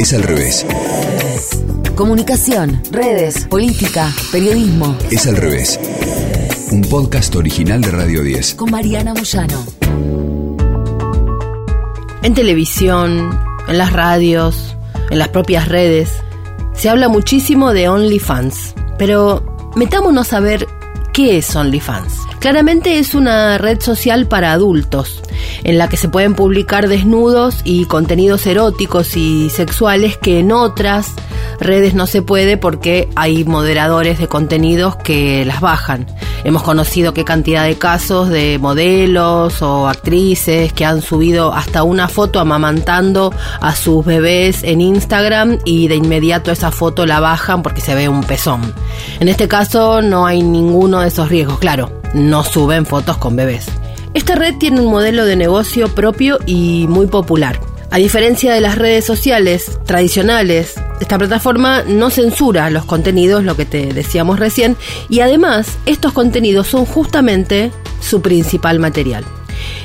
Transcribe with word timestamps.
Es 0.00 0.14
al 0.14 0.22
revés. 0.22 0.64
Comunicación, 1.94 2.82
redes, 2.90 3.44
política, 3.44 4.10
periodismo. 4.32 4.96
Es 5.10 5.26
al 5.26 5.36
revés. 5.36 5.78
Un 6.70 6.80
podcast 6.80 7.36
original 7.36 7.82
de 7.82 7.90
Radio 7.90 8.22
10. 8.22 8.54
Con 8.54 8.70
Mariana 8.70 9.12
Moyano. 9.12 9.62
En 12.22 12.32
televisión, 12.32 13.38
en 13.68 13.76
las 13.76 13.92
radios, 13.92 14.74
en 15.10 15.18
las 15.18 15.28
propias 15.28 15.68
redes, 15.68 16.08
se 16.72 16.88
habla 16.88 17.10
muchísimo 17.10 17.74
de 17.74 17.90
OnlyFans. 17.90 18.74
Pero 18.96 19.44
metámonos 19.76 20.32
a 20.32 20.40
ver 20.40 20.66
qué 21.12 21.36
es 21.36 21.54
OnlyFans. 21.54 22.19
Claramente 22.40 22.98
es 22.98 23.14
una 23.14 23.58
red 23.58 23.82
social 23.82 24.26
para 24.26 24.52
adultos, 24.52 25.20
en 25.62 25.76
la 25.76 25.90
que 25.90 25.98
se 25.98 26.08
pueden 26.08 26.34
publicar 26.34 26.88
desnudos 26.88 27.60
y 27.64 27.84
contenidos 27.84 28.46
eróticos 28.46 29.14
y 29.14 29.50
sexuales 29.50 30.16
que 30.16 30.40
en 30.40 30.50
otras 30.50 31.12
redes 31.60 31.94
no 31.94 32.06
se 32.06 32.22
puede 32.22 32.56
porque 32.56 33.08
hay 33.14 33.44
moderadores 33.44 34.18
de 34.18 34.26
contenidos 34.26 34.96
que 34.96 35.44
las 35.44 35.60
bajan. 35.60 36.06
Hemos 36.42 36.62
conocido 36.62 37.12
qué 37.12 37.24
cantidad 37.24 37.64
de 37.64 37.76
casos 37.76 38.30
de 38.30 38.58
modelos 38.58 39.60
o 39.60 39.88
actrices 39.88 40.72
que 40.72 40.86
han 40.86 41.02
subido 41.02 41.52
hasta 41.52 41.82
una 41.82 42.08
foto 42.08 42.40
amamantando 42.40 43.32
a 43.60 43.76
sus 43.76 44.04
bebés 44.04 44.62
en 44.62 44.80
Instagram 44.80 45.58
y 45.64 45.88
de 45.88 45.96
inmediato 45.96 46.50
esa 46.50 46.70
foto 46.70 47.04
la 47.06 47.20
bajan 47.20 47.62
porque 47.62 47.82
se 47.82 47.94
ve 47.94 48.08
un 48.08 48.24
pezón. 48.24 48.74
En 49.20 49.28
este 49.28 49.48
caso 49.48 50.00
no 50.00 50.26
hay 50.26 50.42
ninguno 50.42 51.00
de 51.00 51.08
esos 51.08 51.28
riesgos, 51.28 51.58
claro, 51.58 52.00
no 52.14 52.42
suben 52.42 52.86
fotos 52.86 53.18
con 53.18 53.36
bebés. 53.36 53.66
Esta 54.14 54.34
red 54.34 54.56
tiene 54.58 54.80
un 54.80 54.90
modelo 54.90 55.24
de 55.24 55.36
negocio 55.36 55.94
propio 55.94 56.38
y 56.46 56.86
muy 56.88 57.06
popular. 57.06 57.60
A 57.92 57.96
diferencia 57.96 58.54
de 58.54 58.60
las 58.60 58.78
redes 58.78 59.04
sociales 59.04 59.78
tradicionales, 59.84 60.74
esta 61.00 61.18
plataforma 61.18 61.82
no 61.82 62.10
censura 62.10 62.70
los 62.70 62.84
contenidos, 62.84 63.42
lo 63.42 63.56
que 63.56 63.64
te 63.64 63.92
decíamos 63.92 64.38
recién, 64.38 64.76
y 65.08 65.20
además 65.20 65.76
estos 65.86 66.12
contenidos 66.12 66.68
son 66.68 66.84
justamente 66.84 67.72
su 68.00 68.22
principal 68.22 68.78
material. 68.78 69.24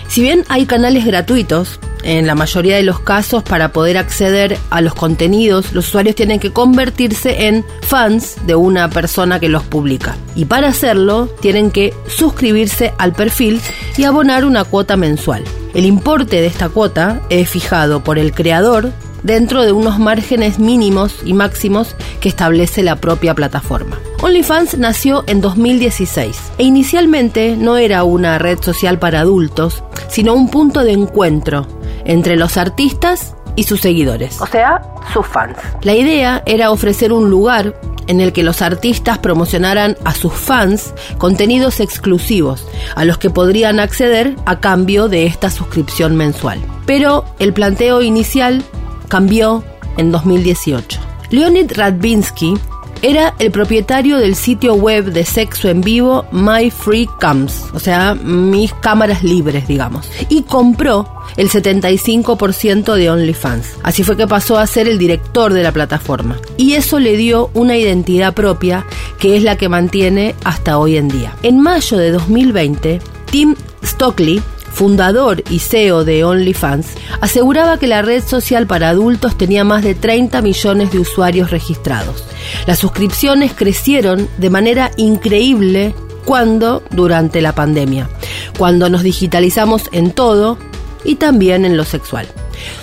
Si 0.08 0.22
bien 0.22 0.46
hay 0.50 0.68
canales 0.68 1.04
gratuitos, 1.04 1.80
en 2.04 2.28
la 2.28 2.36
mayoría 2.36 2.76
de 2.76 2.84
los 2.84 3.00
casos 3.00 3.42
para 3.42 3.74
poder 3.74 3.98
acceder 3.98 4.60
a 4.70 4.82
los 4.82 4.94
contenidos, 4.94 5.74
los 5.74 5.88
usuarios 5.88 6.16
tienen 6.16 6.40
que 6.40 6.54
convertirse 6.54 7.48
en 7.48 7.66
fans 7.82 8.36
de 8.46 8.54
una 8.54 8.88
persona 8.88 9.40
que 9.40 9.50
los 9.50 9.64
publica. 9.64 10.16
Y 10.36 10.46
para 10.46 10.68
hacerlo, 10.68 11.28
tienen 11.42 11.72
que 11.72 11.92
suscribirse 12.08 12.94
al 13.00 13.14
perfil 13.14 13.60
y 13.98 14.04
abonar 14.04 14.46
una 14.46 14.64
cuota 14.64 14.96
mensual. 14.96 15.44
El 15.76 15.84
importe 15.84 16.40
de 16.40 16.48
esta 16.48 16.70
cuota 16.70 17.20
es 17.30 17.50
fijado 17.50 18.02
por 18.02 18.18
el 18.18 18.34
creador 18.34 18.94
dentro 19.24 19.64
de 19.64 19.74
unos 19.74 20.00
márgenes 20.00 20.58
mínimos 20.58 21.18
y 21.26 21.34
máximos 21.34 21.98
que 22.22 22.30
establece 22.30 22.82
la 22.82 22.96
propia 22.96 23.36
plataforma. 23.36 24.00
OnlyFans 24.22 24.78
nació 24.78 25.26
en 25.28 25.42
2016 25.42 26.54
e 26.60 26.64
inicialmente 26.64 27.58
no 27.58 27.76
era 27.76 28.06
una 28.06 28.38
red 28.38 28.58
social 28.62 29.00
para 29.00 29.20
adultos, 29.20 29.84
sino 30.08 30.34
un 30.34 30.50
punto 30.50 30.82
de 30.86 30.94
encuentro 30.94 31.68
entre 32.06 32.38
los 32.38 32.56
artistas 32.56 33.36
y 33.58 33.64
sus 33.64 33.82
seguidores. 33.82 34.40
O 34.40 34.48
sea, 34.48 34.82
sus 35.12 35.28
fans. 35.28 35.58
La 35.82 35.94
idea 35.94 36.42
era 36.46 36.72
ofrecer 36.72 37.12
un 37.12 37.30
lugar 37.30 37.76
en 38.08 38.22
el 38.22 38.34
que 38.34 38.44
los 38.44 38.62
artistas 38.62 39.18
promocionaran 39.20 39.98
a 40.04 40.14
sus 40.14 40.34
fans 40.34 40.94
contenidos 41.18 41.80
exclusivos, 41.80 42.66
a 42.96 43.06
los 43.06 43.18
que 43.18 43.30
podrían 43.30 43.80
acceder 43.80 44.36
a 44.46 44.60
cambio 44.60 45.08
de 45.08 45.26
esta 45.26 45.50
suscripción 45.50 46.16
mensual. 46.16 46.60
Pero 46.86 47.26
el 47.40 47.54
planteo 47.54 48.02
inicial 48.02 48.64
cambió 49.08 49.64
en 49.98 50.12
2018. 50.12 51.00
Leonid 51.32 51.72
Radvinsky 51.74 52.56
era 53.02 53.36
el 53.40 53.52
propietario 53.52 54.18
del 54.18 54.36
sitio 54.36 54.76
web 54.76 55.06
de 55.12 55.26
sexo 55.26 55.70
en 55.70 55.82
vivo 55.82 56.26
My 56.32 56.72
Free 56.72 57.10
Cams, 57.20 57.66
o 57.74 57.80
sea, 57.80 58.16
mis 58.16 58.74
cámaras 58.74 59.24
libres, 59.24 59.68
digamos, 59.68 60.10
y 60.30 60.44
compró 60.44 61.08
el 61.38 61.50
75% 61.50 62.96
de 62.96 63.10
OnlyFans. 63.10 63.78
Así 63.84 64.04
fue 64.04 64.18
que 64.18 64.28
pasó 64.28 64.58
a 64.58 64.68
ser 64.68 64.88
el 64.88 64.98
director 64.98 65.54
de 65.54 65.64
la 65.64 65.72
plataforma. 65.72 66.40
Y 66.58 66.74
eso 66.74 67.00
le 67.00 67.18
dio 67.18 67.50
una 67.54 67.78
identidad 67.78 68.34
propia 68.34 68.86
que 69.20 69.36
es 69.36 69.44
la 69.44 69.58
que 69.58 69.70
mantiene 69.70 70.36
hasta 70.44 70.78
hoy 70.78 70.98
en 70.98 71.08
día. 71.08 71.36
En 71.44 71.60
mayo 71.60 71.98
de 71.98 72.12
2020, 72.12 73.02
Tim 73.32 73.56
Stockley 73.84 74.42
fundador 74.76 75.42
y 75.50 75.60
CEO 75.60 76.04
de 76.04 76.26
OnlyFans, 76.26 76.88
aseguraba 77.22 77.80
que 77.80 77.88
la 77.88 78.02
red 78.02 78.22
social 78.24 78.68
para 78.68 78.90
adultos 78.90 79.38
tenía 79.38 79.64
más 79.64 79.84
de 79.84 79.96
30 79.96 80.42
millones 80.42 80.92
de 80.92 81.00
usuarios 81.00 81.50
registrados. 81.50 82.26
Las 82.68 82.80
suscripciones 82.80 83.54
crecieron 83.54 84.28
de 84.38 84.50
manera 84.50 84.92
increíble 84.98 85.96
cuando 86.26 86.84
durante 86.90 87.42
la 87.42 87.54
pandemia, 87.54 88.10
cuando 88.58 88.90
nos 88.90 89.04
digitalizamos 89.04 89.84
en 89.92 90.12
todo 90.12 90.58
y 91.04 91.16
también 91.16 91.66
en 91.66 91.78
lo 91.78 91.86
sexual. 91.86 92.28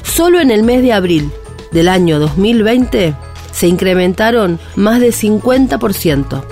Solo 0.02 0.40
en 0.40 0.50
el 0.50 0.62
mes 0.62 0.82
de 0.82 0.92
abril 0.92 1.30
del 1.72 1.88
año 1.88 2.20
2020 2.20 3.14
se 3.52 3.66
incrementaron 3.66 4.60
más 4.76 5.00
de 5.00 5.10
50% 5.10 6.44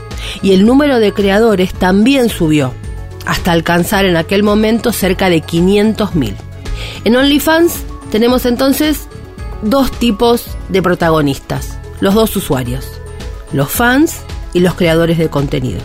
y 0.42 0.52
el 0.52 0.66
número 0.66 0.98
de 0.98 1.12
creadores 1.12 1.72
también 1.72 2.28
subió 2.28 2.74
hasta 3.26 3.52
alcanzar 3.52 4.04
en 4.04 4.16
aquel 4.16 4.42
momento 4.42 4.92
cerca 4.92 5.30
de 5.30 5.42
500.000. 5.42 6.34
En 7.04 7.16
OnlyFans 7.16 7.74
tenemos 8.10 8.44
entonces 8.46 9.06
dos 9.62 9.90
tipos 9.92 10.46
de 10.68 10.82
protagonistas, 10.82 11.78
los 12.00 12.14
dos 12.14 12.34
usuarios, 12.36 12.99
los 13.52 13.70
fans 13.70 14.20
y 14.52 14.60
los 14.60 14.74
creadores 14.74 15.18
de 15.18 15.28
contenido. 15.28 15.80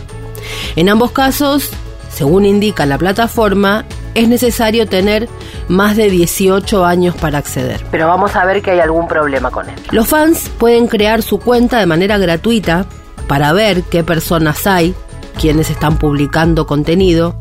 En 0.76 0.88
ambos 0.88 1.12
casos, 1.12 1.70
según 2.10 2.44
indica 2.44 2.86
la 2.86 2.98
plataforma, 2.98 3.84
es 4.14 4.28
necesario 4.28 4.86
tener 4.86 5.28
más 5.68 5.96
de 5.96 6.10
18 6.10 6.84
años 6.84 7.14
para 7.16 7.38
acceder. 7.38 7.84
Pero 7.90 8.08
vamos 8.08 8.34
a 8.34 8.44
ver 8.44 8.62
que 8.62 8.70
hay 8.70 8.80
algún 8.80 9.08
problema 9.08 9.50
con 9.50 9.68
él. 9.68 9.74
Los 9.90 10.08
fans 10.08 10.50
pueden 10.58 10.86
crear 10.86 11.22
su 11.22 11.38
cuenta 11.38 11.78
de 11.78 11.86
manera 11.86 12.16
gratuita 12.16 12.86
para 13.28 13.52
ver 13.52 13.82
qué 13.82 14.04
personas 14.04 14.66
hay 14.66 14.94
quienes 15.38 15.68
están 15.70 15.98
publicando 15.98 16.66
contenido, 16.66 17.36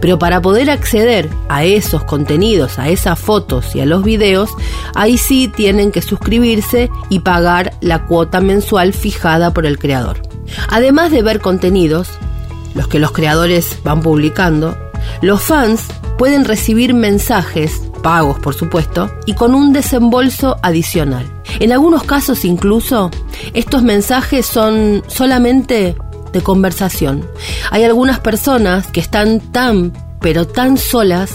pero 0.00 0.18
para 0.18 0.40
poder 0.40 0.70
acceder 0.70 1.28
a 1.48 1.64
esos 1.64 2.04
contenidos, 2.04 2.78
a 2.78 2.88
esas 2.88 3.18
fotos 3.18 3.74
y 3.74 3.80
a 3.80 3.86
los 3.86 4.02
videos, 4.02 4.50
ahí 4.94 5.18
sí 5.18 5.48
tienen 5.48 5.92
que 5.92 6.02
suscribirse 6.02 6.90
y 7.08 7.20
pagar 7.20 7.74
la 7.80 8.06
cuota 8.06 8.40
mensual 8.40 8.92
fijada 8.92 9.52
por 9.52 9.66
el 9.66 9.78
creador. 9.78 10.22
Además 10.68 11.10
de 11.10 11.22
ver 11.22 11.40
contenidos, 11.40 12.08
los 12.74 12.88
que 12.88 12.98
los 12.98 13.12
creadores 13.12 13.78
van 13.84 14.00
publicando, 14.00 14.76
los 15.22 15.42
fans 15.42 15.86
pueden 16.18 16.44
recibir 16.44 16.94
mensajes, 16.94 17.82
pagos 18.02 18.38
por 18.38 18.54
supuesto, 18.54 19.10
y 19.26 19.34
con 19.34 19.54
un 19.54 19.72
desembolso 19.72 20.56
adicional. 20.62 21.24
En 21.58 21.72
algunos 21.72 22.04
casos 22.04 22.44
incluso, 22.44 23.10
estos 23.54 23.82
mensajes 23.82 24.46
son 24.46 25.02
solamente 25.06 25.96
de 26.32 26.40
conversación. 26.42 27.28
Hay 27.70 27.84
algunas 27.84 28.20
personas 28.20 28.86
que 28.86 29.00
están 29.00 29.40
tan, 29.40 29.92
pero 30.20 30.46
tan 30.46 30.76
solas, 30.76 31.32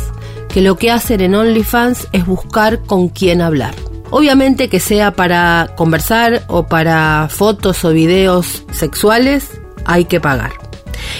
que 0.49 0.61
lo 0.61 0.77
que 0.77 0.91
hacen 0.91 1.21
en 1.21 1.35
OnlyFans 1.35 2.07
es 2.13 2.25
buscar 2.25 2.79
con 2.79 3.09
quién 3.09 3.41
hablar. 3.41 3.75
Obviamente 4.09 4.69
que 4.69 4.79
sea 4.79 5.11
para 5.11 5.71
conversar 5.75 6.43
o 6.47 6.67
para 6.67 7.27
fotos 7.29 7.83
o 7.83 7.89
videos 7.89 8.63
sexuales, 8.71 9.49
hay 9.85 10.05
que 10.05 10.21
pagar. 10.21 10.53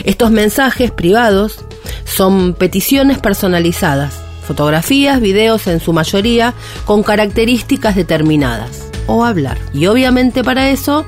Estos 0.04 0.32
mensajes 0.32 0.92
privados 0.92 1.66
son 2.06 2.54
peticiones 2.54 3.18
personalizadas, 3.18 4.22
fotografías, 4.46 5.20
videos 5.20 5.68
en 5.68 5.80
su 5.80 5.94
mayoría 5.94 6.54
con 6.86 7.04
características 7.04 7.96
determinadas, 7.96 8.88
o 9.08 9.26
hablar. 9.26 9.58
Y 9.74 9.88
obviamente 9.88 10.44
para 10.44 10.70
eso, 10.70 11.06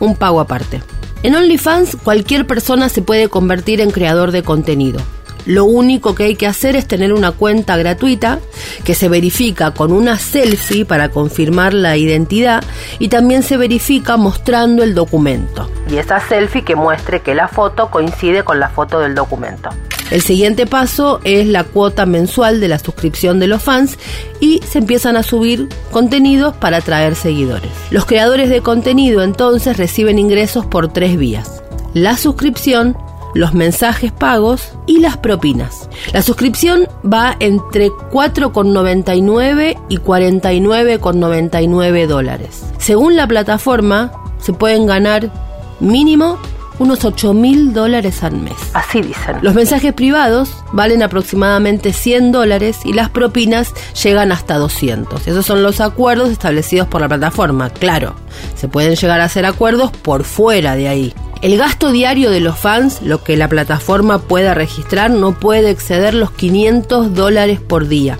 un 0.00 0.16
pago 0.16 0.40
aparte. 0.40 0.80
En 1.22 1.34
OnlyFans 1.34 1.96
cualquier 1.96 2.46
persona 2.46 2.88
se 2.88 3.02
puede 3.02 3.28
convertir 3.28 3.80
en 3.80 3.90
creador 3.90 4.32
de 4.32 4.42
contenido. 4.42 5.00
Lo 5.46 5.64
único 5.64 6.14
que 6.14 6.24
hay 6.24 6.36
que 6.36 6.46
hacer 6.46 6.76
es 6.76 6.86
tener 6.86 7.12
una 7.12 7.32
cuenta 7.32 7.76
gratuita 7.76 8.40
que 8.84 8.94
se 8.94 9.08
verifica 9.08 9.70
con 9.70 9.92
una 9.92 10.18
selfie 10.18 10.84
para 10.84 11.08
confirmar 11.08 11.72
la 11.72 11.96
identidad 11.96 12.62
y 12.98 13.08
también 13.08 13.42
se 13.42 13.56
verifica 13.56 14.16
mostrando 14.16 14.82
el 14.82 14.94
documento. 14.94 15.70
Y 15.90 15.96
esa 15.96 16.20
selfie 16.20 16.64
que 16.64 16.74
muestre 16.74 17.20
que 17.20 17.34
la 17.34 17.48
foto 17.48 17.90
coincide 17.90 18.42
con 18.42 18.58
la 18.58 18.68
foto 18.68 18.98
del 19.00 19.14
documento. 19.14 19.70
El 20.10 20.22
siguiente 20.22 20.66
paso 20.66 21.20
es 21.24 21.46
la 21.46 21.64
cuota 21.64 22.06
mensual 22.06 22.60
de 22.60 22.68
la 22.68 22.78
suscripción 22.78 23.40
de 23.40 23.48
los 23.48 23.62
fans 23.62 23.98
y 24.38 24.60
se 24.68 24.78
empiezan 24.78 25.16
a 25.16 25.24
subir 25.24 25.68
contenidos 25.90 26.56
para 26.56 26.76
atraer 26.76 27.16
seguidores. 27.16 27.70
Los 27.90 28.06
creadores 28.06 28.48
de 28.48 28.60
contenido 28.60 29.22
entonces 29.22 29.76
reciben 29.76 30.18
ingresos 30.20 30.64
por 30.64 30.92
tres 30.92 31.16
vías. 31.16 31.62
La 31.92 32.16
suscripción, 32.16 32.96
los 33.36 33.54
mensajes 33.54 34.12
pagos 34.12 34.72
y 34.86 35.00
las 35.00 35.16
propinas. 35.18 35.88
La 36.12 36.22
suscripción 36.22 36.88
va 37.04 37.36
entre 37.40 37.90
4,99 37.90 39.76
y 39.88 39.98
49,99 39.98 42.06
dólares. 42.06 42.62
Según 42.78 43.16
la 43.16 43.26
plataforma, 43.26 44.12
se 44.38 44.52
pueden 44.52 44.86
ganar 44.86 45.32
mínimo 45.80 46.38
unos 46.78 47.04
8 47.04 47.32
mil 47.32 47.72
dólares 47.72 48.22
al 48.22 48.36
mes. 48.36 48.56
Así 48.74 49.00
dicen. 49.00 49.38
Los 49.42 49.54
mensajes 49.54 49.92
privados 49.92 50.50
valen 50.72 51.02
aproximadamente 51.02 51.92
100 51.92 52.32
dólares 52.32 52.78
y 52.84 52.92
las 52.92 53.10
propinas 53.10 53.72
llegan 54.02 54.32
hasta 54.32 54.58
200. 54.58 55.26
Esos 55.26 55.46
son 55.46 55.62
los 55.62 55.80
acuerdos 55.80 56.30
establecidos 56.30 56.88
por 56.88 57.00
la 57.00 57.08
plataforma. 57.08 57.70
Claro, 57.70 58.14
se 58.54 58.68
pueden 58.68 58.94
llegar 58.94 59.20
a 59.20 59.24
hacer 59.24 59.46
acuerdos 59.46 59.90
por 59.90 60.24
fuera 60.24 60.76
de 60.76 60.88
ahí. 60.88 61.14
El 61.42 61.58
gasto 61.58 61.92
diario 61.92 62.30
de 62.30 62.40
los 62.40 62.58
fans, 62.58 63.02
lo 63.02 63.22
que 63.22 63.36
la 63.36 63.48
plataforma 63.48 64.18
pueda 64.18 64.54
registrar, 64.54 65.10
no 65.10 65.38
puede 65.38 65.70
exceder 65.70 66.14
los 66.14 66.30
500 66.30 67.14
dólares 67.14 67.60
por 67.60 67.88
día, 67.88 68.18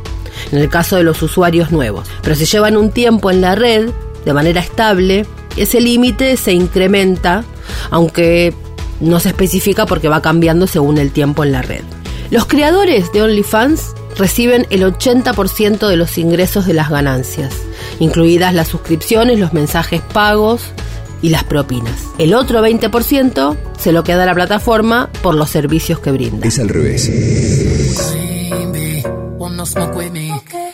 en 0.53 0.59
el 0.59 0.69
caso 0.69 0.97
de 0.97 1.03
los 1.03 1.23
usuarios 1.23 1.71
nuevos. 1.71 2.07
Pero 2.23 2.37
si 2.37 2.45
llevan 2.45 2.77
un 2.77 2.91
tiempo 2.91 3.31
en 3.31 3.41
la 3.41 3.55
red, 3.55 3.91
de 4.25 4.33
manera 4.35 4.61
estable, 4.61 5.25
ese 5.57 5.81
límite 5.81 6.37
se 6.37 6.53
incrementa, 6.53 7.45
aunque 7.91 8.53
no 9.01 9.19
se 9.19 9.31
especifica 9.31 9.87
porque 9.87 10.09
va 10.09 10.21
cambiando 10.21 10.67
según 10.67 10.99
el 10.99 11.11
tiempo 11.11 11.43
en 11.43 11.53
la 11.53 11.63
red. 11.63 11.83
Los 12.31 12.47
creadores 12.47 13.13
de 13.13 13.23
OnlyFans 13.23 13.95
reciben 14.19 14.67
el 14.71 14.83
80% 14.83 15.89
de 15.89 15.97
los 15.97 16.19
ingresos 16.19 16.67
de 16.67 16.75
las 16.75 16.91
ganancias, 16.91 17.55
incluidas 17.99 18.53
las 18.53 18.69
suscripciones, 18.69 19.39
los 19.39 19.55
mensajes 19.55 20.03
pagos 20.13 20.63
y 21.23 21.31
las 21.31 21.45
propinas. 21.45 22.05
El 22.19 22.35
otro 22.35 22.61
20% 22.65 23.57
se 23.79 23.93
lo 23.93 24.05
queda 24.05 24.27
la 24.27 24.35
plataforma 24.35 25.11
por 25.23 25.35
los 25.35 25.51
servicios 25.51 26.01
que 26.01 26.13
brinda. 26.13 26.47
Es 26.47 26.59
al 26.59 26.69
revés. 26.69 27.11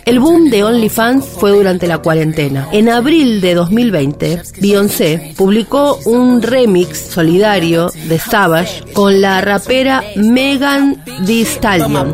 El 0.05 0.19
boom 0.19 0.51
de 0.51 0.65
OnlyFans 0.65 1.25
fue 1.25 1.53
durante 1.53 1.87
la 1.87 1.99
cuarentena. 1.99 2.69
En 2.73 2.89
abril 2.89 3.41
de 3.41 3.55
2020, 3.55 4.43
Beyoncé 4.61 5.33
publicó 5.37 5.99
un 6.05 6.43
remix 6.43 6.99
solidario 6.99 7.89
de 8.09 8.19
Savage 8.19 8.83
con 8.93 9.21
la 9.21 9.41
rapera 9.41 10.03
Megan 10.17 11.05
Thee 11.25 11.45
Stallion, 11.45 12.13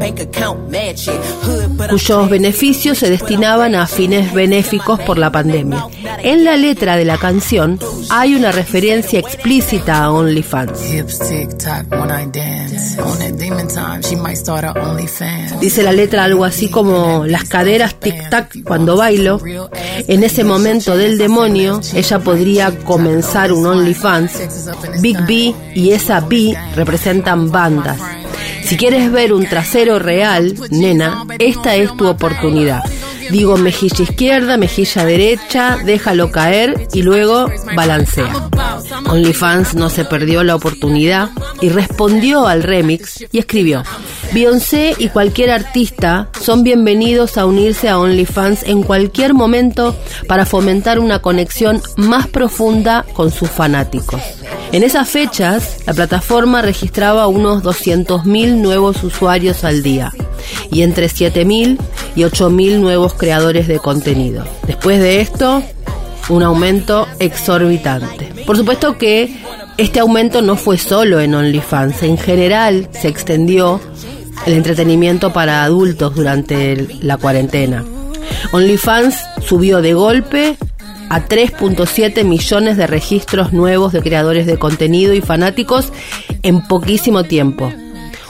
cuyos 1.89 2.29
beneficios 2.29 2.99
se 2.99 3.09
destinaban 3.09 3.75
a 3.75 3.87
fines 3.87 4.35
benéficos 4.35 5.01
por 5.01 5.17
la 5.17 5.33
pandemia. 5.33 5.87
En 6.23 6.45
la 6.45 6.57
letra 6.57 6.97
de 6.97 7.07
la 7.07 7.17
canción 7.17 7.79
hay 8.11 8.35
una 8.35 8.53
referencia 8.53 9.19
explícita 9.19 10.05
a 10.05 10.13
OnlyFans. 10.13 10.79
Dice 15.61 15.83
la 15.83 15.93
letra 15.93 16.25
algo 16.25 16.45
así 16.45 16.69
como 16.69 17.25
las 17.25 17.45
caderas 17.79 18.01
tic-tac 18.01 18.65
cuando 18.65 18.97
bailo. 18.97 19.41
En 20.09 20.25
ese 20.25 20.43
momento 20.43 20.97
del 20.97 21.17
demonio, 21.17 21.81
ella 21.95 22.19
podría 22.19 22.77
comenzar 22.79 23.53
un 23.53 23.67
OnlyFans. 23.67 24.33
Big 25.01 25.19
B 25.27 25.55
y 25.75 25.91
esa 25.91 26.21
B 26.21 26.57
representan 26.75 27.51
bandas. 27.51 28.01
Si 28.65 28.77
quieres 28.77 29.11
ver 29.13 29.33
un 29.33 29.47
trasero 29.47 29.99
real, 29.99 30.55
nena, 30.71 31.25
esta 31.39 31.77
es 31.77 31.97
tu 31.97 32.07
oportunidad. 32.07 32.83
Digo 33.31 33.57
mejilla 33.57 34.05
izquierda, 34.05 34.57
mejilla 34.57 35.05
derecha, 35.05 35.79
déjalo 35.85 36.31
caer 36.31 36.89
y 36.93 37.03
luego 37.03 37.51
balancea. 37.75 38.49
OnlyFans 39.07 39.75
no 39.75 39.91
se 39.91 40.05
perdió 40.05 40.45
la 40.45 40.57
oportunidad 40.57 41.31
y 41.61 41.69
respondió 41.69 42.47
al 42.47 42.63
remix 42.63 43.25
y 43.31 43.39
escribió. 43.39 43.83
Beyoncé 44.33 44.95
y 44.99 45.09
cualquier 45.09 45.51
artista 45.51 46.29
son 46.41 46.63
bienvenidos 46.63 47.37
a 47.39 47.47
unirse 47.47 47.89
a 47.89 47.99
OnlyFans 47.99 48.63
en 48.65 48.83
cualquier 48.83 49.35
momento 49.35 49.97
para 50.27 50.47
fomentar 50.47 50.99
una 50.99 51.21
conexión 51.21 51.83
más 51.97 52.29
profunda 52.29 53.05
con 53.15 53.31
sus 53.31 53.51
fanáticos. 53.51 54.23
En 54.73 54.83
esas 54.83 55.09
fechas, 55.09 55.79
la 55.87 55.95
plataforma 55.95 56.63
registraba 56.63 57.27
unos 57.27 57.63
200.000 57.63 58.57
nuevos 58.57 59.03
usuarios 59.03 59.65
al 59.65 59.83
día 59.83 60.13
y 60.71 60.83
entre 60.83 61.07
7.000 61.07 61.79
y 62.17 62.23
8.000 62.23 62.79
nuevos 62.79 63.15
creadores 63.15 63.69
de 63.69 63.79
contenido. 63.79 64.45
Después 64.67 65.01
de 65.01 65.21
esto, 65.21 65.63
un 66.29 66.43
aumento 66.43 67.07
exorbitante. 67.19 68.45
Por 68.47 68.57
supuesto 68.57 68.99
que 68.99 69.37
este 69.77 70.01
aumento 70.01 70.43
no 70.43 70.57
fue 70.57 70.79
solo 70.79 71.21
en 71.21 71.35
OnlyFans, 71.35 72.03
en 72.03 72.19
general 72.19 72.89
se 72.93 73.09
extendió 73.09 73.81
el 74.47 74.55
entretenimiento 74.55 75.33
para 75.33 75.63
adultos 75.63 76.15
durante 76.15 76.87
la 77.01 77.17
cuarentena. 77.17 77.85
OnlyFans 78.53 79.17
subió 79.47 79.83
de 79.83 79.95
golpe 79.95 80.57
a 81.09 81.27
3.7 81.27 82.25
millones 82.25 82.77
de 82.77 82.87
registros 82.87 83.53
nuevos 83.53 83.93
de 83.93 84.03
creadores 84.03 84.47
de 84.47 84.59
contenido 84.59 85.15
y 85.15 85.21
fanáticos 85.21 85.93
en 86.43 86.63
poquísimo 86.67 87.25
tiempo. 87.25 87.73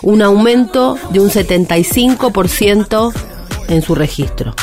Un 0.03 0.23
aumento 0.23 0.97
de 1.11 1.21
un 1.21 1.31
75% 1.31 3.12
en 3.69 3.83
su 3.83 3.95
registro. 3.95 4.55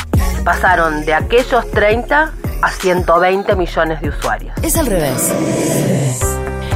Pasaron 0.44 1.04
de 1.04 1.14
aquellos 1.14 1.70
30 1.70 2.32
a 2.62 2.70
120 2.70 3.56
millones 3.56 4.00
de 4.00 4.08
usuarios. 4.08 4.54
Es 4.62 4.76
al 4.76 4.86
revés. 4.86 5.32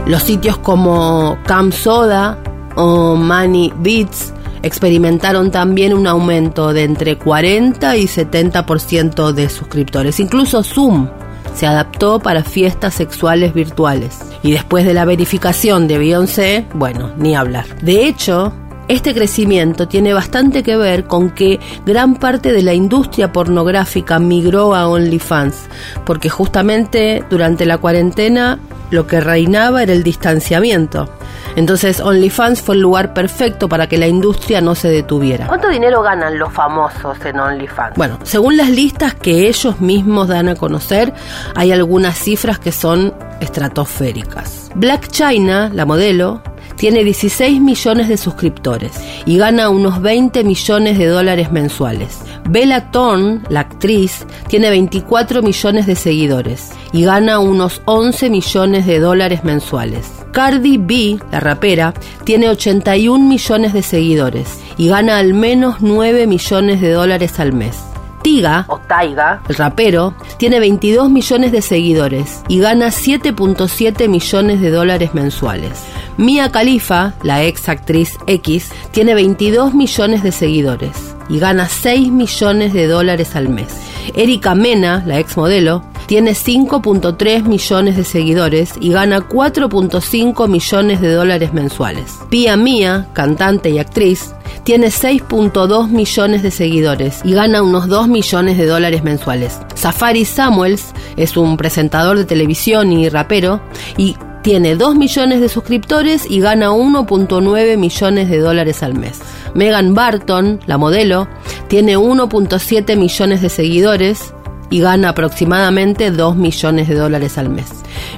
Los 0.06 0.22
sitios 0.22 0.58
como 0.58 1.38
Camp 1.46 1.72
Soda 1.72 2.38
o 2.76 3.14
Money 3.14 3.72
Beats 3.76 4.32
experimentaron 4.62 5.50
también 5.50 5.94
un 5.94 6.06
aumento 6.06 6.72
de 6.72 6.84
entre 6.84 7.16
40 7.16 7.96
y 7.96 8.04
70% 8.04 9.32
de 9.32 9.48
suscriptores. 9.48 10.20
Incluso 10.20 10.62
Zoom 10.62 11.08
se 11.54 11.66
adaptó 11.66 12.20
para 12.20 12.44
fiestas 12.44 12.94
sexuales 12.94 13.54
virtuales. 13.54 14.18
Y 14.42 14.52
después 14.52 14.84
de 14.84 14.94
la 14.94 15.04
verificación 15.04 15.88
de 15.88 15.98
Beyoncé, 15.98 16.66
bueno, 16.74 17.10
ni 17.16 17.34
hablar. 17.34 17.66
De 17.82 18.06
hecho, 18.06 18.52
este 18.90 19.14
crecimiento 19.14 19.86
tiene 19.86 20.12
bastante 20.12 20.64
que 20.64 20.76
ver 20.76 21.04
con 21.04 21.30
que 21.30 21.60
gran 21.86 22.16
parte 22.16 22.52
de 22.52 22.62
la 22.62 22.74
industria 22.74 23.32
pornográfica 23.32 24.18
migró 24.18 24.74
a 24.74 24.88
OnlyFans, 24.88 25.68
porque 26.04 26.28
justamente 26.28 27.22
durante 27.30 27.66
la 27.66 27.78
cuarentena 27.78 28.58
lo 28.90 29.06
que 29.06 29.20
reinaba 29.20 29.84
era 29.84 29.92
el 29.92 30.02
distanciamiento. 30.02 31.08
Entonces 31.56 32.00
OnlyFans 32.00 32.62
fue 32.62 32.76
el 32.76 32.80
lugar 32.80 33.12
perfecto 33.12 33.68
para 33.68 33.88
que 33.88 33.98
la 33.98 34.06
industria 34.06 34.60
no 34.60 34.74
se 34.74 34.88
detuviera. 34.88 35.46
¿Cuánto 35.46 35.68
dinero 35.68 36.02
ganan 36.02 36.38
los 36.38 36.52
famosos 36.52 37.18
en 37.24 37.38
OnlyFans? 37.38 37.96
Bueno, 37.96 38.18
según 38.22 38.56
las 38.56 38.70
listas 38.70 39.14
que 39.14 39.48
ellos 39.48 39.80
mismos 39.80 40.28
dan 40.28 40.48
a 40.48 40.54
conocer, 40.54 41.12
hay 41.54 41.72
algunas 41.72 42.16
cifras 42.16 42.58
que 42.58 42.72
son 42.72 43.14
estratosféricas. 43.40 44.70
Black 44.74 45.08
China, 45.08 45.70
la 45.72 45.84
modelo, 45.84 46.42
tiene 46.76 47.04
16 47.04 47.60
millones 47.60 48.08
de 48.08 48.16
suscriptores 48.16 48.92
y 49.26 49.36
gana 49.36 49.68
unos 49.68 50.00
20 50.00 50.44
millones 50.44 50.96
de 50.96 51.06
dólares 51.06 51.52
mensuales. 51.52 52.20
Bella 52.48 52.90
Thorne, 52.90 53.42
la 53.50 53.60
actriz, 53.60 54.26
tiene 54.48 54.70
24 54.70 55.42
millones 55.42 55.86
de 55.86 55.94
seguidores 55.94 56.70
y 56.92 57.04
gana 57.04 57.38
unos 57.38 57.82
11 57.84 58.30
millones 58.30 58.86
de 58.86 58.98
dólares 58.98 59.44
mensuales. 59.44 60.19
Cardi 60.32 60.78
B, 60.78 61.18
la 61.32 61.40
rapera, 61.40 61.94
tiene 62.24 62.48
81 62.48 63.26
millones 63.26 63.72
de 63.72 63.82
seguidores 63.82 64.60
y 64.76 64.88
gana 64.88 65.18
al 65.18 65.34
menos 65.34 65.76
9 65.80 66.26
millones 66.26 66.80
de 66.80 66.92
dólares 66.92 67.40
al 67.40 67.52
mes. 67.52 67.76
Tiga, 68.22 68.66
o 68.68 68.78
Taiga, 68.78 69.42
el 69.48 69.54
rapero, 69.54 70.14
tiene 70.36 70.60
22 70.60 71.10
millones 71.10 71.52
de 71.52 71.62
seguidores 71.62 72.42
y 72.48 72.58
gana 72.58 72.88
7.7 72.88 74.08
millones 74.08 74.60
de 74.60 74.70
dólares 74.70 75.14
mensuales. 75.14 75.82
Mia 76.18 76.52
Khalifa, 76.52 77.14
la 77.22 77.44
ex 77.44 77.68
actriz 77.70 78.18
X, 78.26 78.72
tiene 78.90 79.14
22 79.14 79.72
millones 79.72 80.22
de 80.22 80.32
seguidores 80.32 81.16
y 81.30 81.38
gana 81.38 81.66
6 81.66 82.10
millones 82.10 82.74
de 82.74 82.86
dólares 82.88 83.36
al 83.36 83.48
mes. 83.48 83.68
Erika 84.14 84.54
Mena, 84.54 85.02
la 85.06 85.18
ex 85.18 85.36
modelo, 85.36 85.84
tiene 86.06 86.32
5.3 86.32 87.44
millones 87.44 87.96
de 87.96 88.02
seguidores 88.02 88.74
y 88.80 88.90
gana 88.90 89.28
4.5 89.28 90.48
millones 90.48 91.00
de 91.00 91.12
dólares 91.12 91.52
mensuales. 91.52 92.18
Pia 92.30 92.56
Mia, 92.56 93.06
cantante 93.12 93.70
y 93.70 93.78
actriz, 93.78 94.34
tiene 94.64 94.88
6.2 94.88 95.88
millones 95.88 96.42
de 96.42 96.50
seguidores 96.50 97.20
y 97.24 97.32
gana 97.32 97.62
unos 97.62 97.86
2 97.86 98.08
millones 98.08 98.58
de 98.58 98.66
dólares 98.66 99.04
mensuales. 99.04 99.60
Safari 99.74 100.24
Samuels 100.24 100.86
es 101.16 101.36
un 101.36 101.56
presentador 101.56 102.18
de 102.18 102.24
televisión 102.24 102.92
y 102.92 103.08
rapero 103.08 103.60
y 103.96 104.16
tiene 104.42 104.74
2 104.74 104.96
millones 104.96 105.40
de 105.40 105.48
suscriptores 105.48 106.28
y 106.28 106.40
gana 106.40 106.70
1.9 106.70 107.76
millones 107.76 108.30
de 108.30 108.38
dólares 108.38 108.82
al 108.82 108.94
mes. 108.94 109.20
Megan 109.54 109.94
Barton, 109.94 110.60
la 110.66 110.78
modelo, 110.78 111.28
tiene 111.68 111.96
1.7 111.96 112.96
millones 112.96 113.42
de 113.42 113.48
seguidores 113.48 114.34
y 114.70 114.80
gana 114.80 115.10
aproximadamente 115.10 116.10
2 116.10 116.36
millones 116.36 116.88
de 116.88 116.94
dólares 116.94 117.38
al 117.38 117.50
mes. 117.50 117.66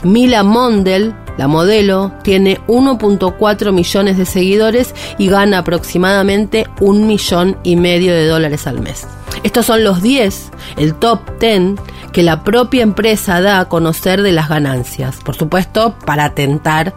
Mila 0.03 0.43
Mondel, 0.43 1.15
la 1.39 1.49
modelo, 1.49 2.13
tiene 2.23 2.61
1.4 2.67 3.73
millones 3.73 4.19
de 4.19 4.27
seguidores 4.27 4.95
y 5.19 5.29
gana 5.29 5.59
aproximadamente 5.59 6.67
un 6.81 7.07
millón 7.07 7.57
y 7.63 7.77
medio 7.77 8.13
de 8.13 8.27
dólares 8.27 8.67
al 8.67 8.81
mes. 8.81 9.07
Estos 9.43 9.67
son 9.67 9.83
los 9.83 10.03
10, 10.03 10.51
el 10.77 10.95
top 10.95 11.21
10 11.41 11.81
que 12.13 12.23
la 12.23 12.45
propia 12.45 12.83
empresa 12.83 13.41
da 13.41 13.59
a 13.59 13.69
conocer 13.69 14.23
de 14.23 14.33
las 14.33 14.49
ganancias, 14.49 15.17
por 15.25 15.35
supuesto 15.35 15.97
para 16.05 16.27
atentar 16.27 16.95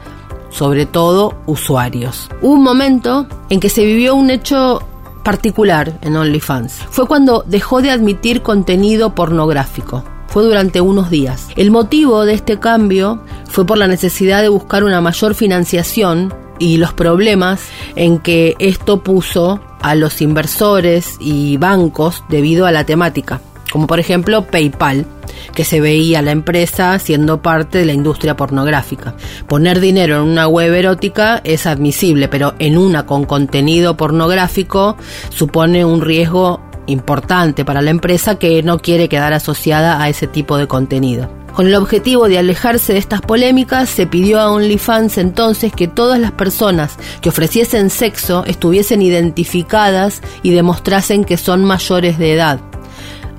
sobre 0.55 0.85
todo 0.85 1.35
usuarios. 1.45 2.29
Hubo 2.41 2.53
un 2.53 2.63
momento 2.63 3.27
en 3.50 3.59
que 3.59 3.69
se 3.69 3.85
vivió 3.85 4.15
un 4.15 4.29
hecho 4.29 4.81
particular 5.24 6.00
en 6.01 6.15
OnlyFans. 6.15 6.74
Fue 6.89 7.07
cuando 7.07 7.43
dejó 7.45 7.81
de 7.81 7.91
admitir 7.91 8.41
contenido 8.41 9.15
pornográfico. 9.15 10.03
Fue 10.27 10.43
durante 10.43 10.81
unos 10.81 11.09
días. 11.09 11.47
El 11.55 11.71
motivo 11.71 12.25
de 12.25 12.33
este 12.33 12.59
cambio 12.59 13.21
fue 13.50 13.65
por 13.65 13.77
la 13.77 13.88
necesidad 13.88 14.41
de 14.41 14.50
buscar 14.50 14.83
una 14.83 15.01
mayor 15.01 15.33
financiación 15.33 16.33
y 16.59 16.77
los 16.77 16.93
problemas 16.93 17.62
en 17.95 18.19
que 18.19 18.55
esto 18.59 19.03
puso 19.03 19.59
a 19.81 19.95
los 19.95 20.21
inversores 20.21 21.17
y 21.19 21.57
bancos 21.57 22.24
debido 22.29 22.65
a 22.65 22.71
la 22.71 22.85
temática, 22.85 23.41
como 23.71 23.88
por 23.88 24.00
ejemplo 24.00 24.45
PayPal, 24.45 25.05
que 25.53 25.63
se 25.63 25.81
veía 25.81 26.21
la 26.21 26.31
empresa 26.31 26.97
siendo 26.99 27.41
parte 27.41 27.79
de 27.79 27.85
la 27.85 27.93
industria 27.93 28.35
pornográfica. 28.35 29.15
Poner 29.47 29.79
dinero 29.79 30.17
en 30.17 30.29
una 30.29 30.47
web 30.47 30.73
erótica 30.73 31.41
es 31.43 31.65
admisible, 31.65 32.27
pero 32.27 32.55
en 32.59 32.77
una 32.77 33.05
con 33.05 33.25
contenido 33.25 33.97
pornográfico 33.97 34.97
supone 35.29 35.85
un 35.85 36.01
riesgo 36.01 36.61
importante 36.87 37.65
para 37.65 37.81
la 37.81 37.89
empresa 37.91 38.37
que 38.37 38.61
no 38.63 38.79
quiere 38.79 39.09
quedar 39.09 39.33
asociada 39.33 40.01
a 40.01 40.09
ese 40.09 40.27
tipo 40.27 40.57
de 40.57 40.67
contenido. 40.67 41.29
Con 41.55 41.67
el 41.67 41.75
objetivo 41.75 42.27
de 42.27 42.37
alejarse 42.37 42.91
de 42.91 42.99
estas 42.99 43.21
polémicas, 43.21 43.87
se 43.87 44.07
pidió 44.07 44.41
a 44.41 44.51
OnlyFans 44.51 45.17
entonces 45.17 45.71
que 45.71 45.87
todas 45.87 46.19
las 46.19 46.33
personas 46.33 46.97
que 47.21 47.29
ofreciesen 47.29 47.89
sexo 47.89 48.43
estuviesen 48.45 49.01
identificadas 49.01 50.21
y 50.43 50.51
demostrasen 50.51 51.23
que 51.23 51.37
son 51.37 51.63
mayores 51.63 52.17
de 52.17 52.33
edad. 52.33 52.59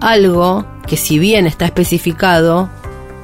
Algo 0.00 0.64
que 0.86 0.96
si 0.96 1.18
bien 1.18 1.46
está 1.46 1.64
especificado, 1.64 2.68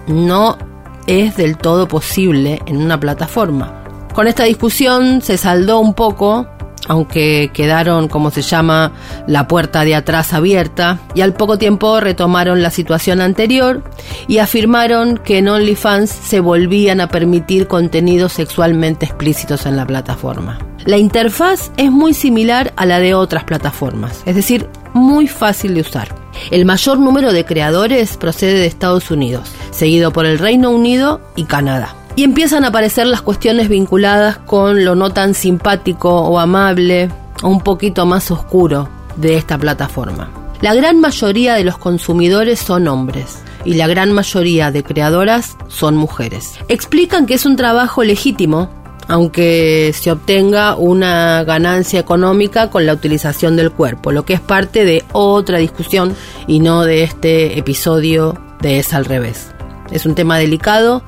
no 0.07 0.59
es 1.07 1.37
del 1.37 1.57
todo 1.57 1.88
posible 1.88 2.61
en 2.67 2.76
una 2.79 2.99
plataforma. 2.99 3.83
Con 4.14 4.26
esta 4.26 4.45
discusión 4.45 5.23
se 5.23 5.38
saldó 5.38 5.81
un 5.81 5.95
poco, 5.95 6.47
aunque 6.88 7.50
quedaron, 7.55 8.09
como 8.09 8.31
se 8.31 8.43
llama, 8.43 8.93
la 9.26 9.49
puerta 9.49 9.85
de 9.85 9.95
atrás 9.95 10.33
abierta, 10.33 10.99
y 11.14 11.23
al 11.23 11.33
poco 11.33 11.57
tiempo 11.57 12.00
retomaron 12.00 12.62
la 12.62 12.71
situación 12.71 13.21
anterior 13.21 13.83
y 14.29 14.38
afirmaron 14.38 15.17
que 15.17 15.38
en 15.38 15.49
OnlyFans 15.49 16.11
se 16.11 16.41
volvían 16.41 17.00
a 17.00 17.09
permitir 17.09 17.69
contenidos 17.69 18.35
sexualmente 18.35 19.07
explícitos 19.07 19.64
en 19.67 19.76
la 19.76 19.87
plataforma. 19.87 20.59
La 20.85 20.99
interfaz 20.99 21.71
es 21.76 21.91
muy 21.91 22.12
similar 22.12 22.73
a 22.76 22.87
la 22.87 22.99
de 22.99 23.14
otras 23.14 23.45
plataformas, 23.45 24.23
es 24.26 24.35
decir, 24.35 24.69
muy 24.93 25.29
fácil 25.29 25.75
de 25.75 25.83
usar. 25.83 26.22
El 26.50 26.64
mayor 26.64 26.98
número 26.98 27.32
de 27.32 27.44
creadores 27.44 28.16
procede 28.16 28.54
de 28.54 28.66
Estados 28.66 29.10
Unidos, 29.10 29.50
seguido 29.70 30.12
por 30.12 30.26
el 30.26 30.38
Reino 30.38 30.70
Unido 30.70 31.20
y 31.36 31.44
Canadá. 31.44 31.94
Y 32.16 32.24
empiezan 32.24 32.64
a 32.64 32.68
aparecer 32.68 33.06
las 33.06 33.22
cuestiones 33.22 33.68
vinculadas 33.68 34.38
con 34.38 34.84
lo 34.84 34.94
no 34.94 35.10
tan 35.10 35.34
simpático 35.34 36.20
o 36.20 36.38
amable 36.38 37.08
o 37.42 37.48
un 37.48 37.60
poquito 37.60 38.04
más 38.06 38.30
oscuro 38.30 38.88
de 39.16 39.36
esta 39.36 39.58
plataforma. 39.58 40.30
La 40.60 40.74
gran 40.74 41.00
mayoría 41.00 41.54
de 41.54 41.64
los 41.64 41.78
consumidores 41.78 42.60
son 42.60 42.86
hombres 42.86 43.38
y 43.64 43.74
la 43.74 43.86
gran 43.86 44.12
mayoría 44.12 44.70
de 44.70 44.82
creadoras 44.82 45.56
son 45.68 45.96
mujeres. 45.96 46.54
Explican 46.68 47.26
que 47.26 47.34
es 47.34 47.46
un 47.46 47.56
trabajo 47.56 48.04
legítimo 48.04 48.70
aunque 49.09 49.92
se 49.94 50.11
obtenga 50.11 50.76
una 50.76 51.44
ganancia 51.44 52.00
económica 52.00 52.71
con 52.71 52.87
la 52.87 52.94
utilización 52.94 53.56
del 53.56 53.73
cuerpo, 53.73 54.12
lo 54.12 54.25
que 54.25 54.35
es 54.35 54.40
parte 54.40 54.85
de 54.85 55.04
otra 55.12 55.59
discusión 55.59 56.14
y 56.47 56.61
no 56.61 56.85
de 56.85 57.02
este 57.02 57.59
episodio 57.59 58.35
de 58.61 58.78
Es 58.78 58.94
al 58.94 59.04
revés. 59.04 59.49
Es 59.90 60.06
un 60.06 60.14
tema 60.14 60.38
delicado 60.38 61.02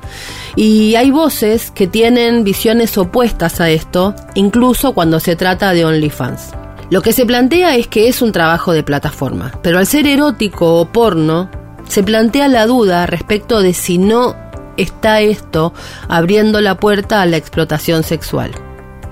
y 0.55 0.95
hay 0.95 1.09
voces 1.09 1.71
que 1.71 1.87
tienen 1.87 2.43
visiones 2.43 2.97
opuestas 2.97 3.59
a 3.59 3.69
esto, 3.69 4.13
incluso 4.35 4.93
cuando 4.93 5.19
se 5.19 5.35
trata 5.35 5.73
de 5.73 5.85
OnlyFans. 5.85 6.51
Lo 6.91 7.01
que 7.01 7.13
se 7.13 7.25
plantea 7.25 7.75
es 7.75 7.87
que 7.87 8.07
es 8.07 8.21
un 8.21 8.31
trabajo 8.31 8.71
de 8.71 8.83
plataforma, 8.83 9.51
pero 9.63 9.79
al 9.79 9.87
ser 9.87 10.05
erótico 10.05 10.79
o 10.79 10.85
porno, 10.85 11.49
se 11.87 12.03
plantea 12.03 12.47
la 12.47 12.67
duda 12.67 13.05
respecto 13.07 13.61
de 13.61 13.73
si 13.73 13.97
no 13.97 14.35
está 14.77 15.21
esto 15.21 15.73
abriendo 16.07 16.61
la 16.61 16.75
puerta 16.75 17.21
a 17.21 17.25
la 17.25 17.37
explotación 17.37 18.03
sexual, 18.03 18.51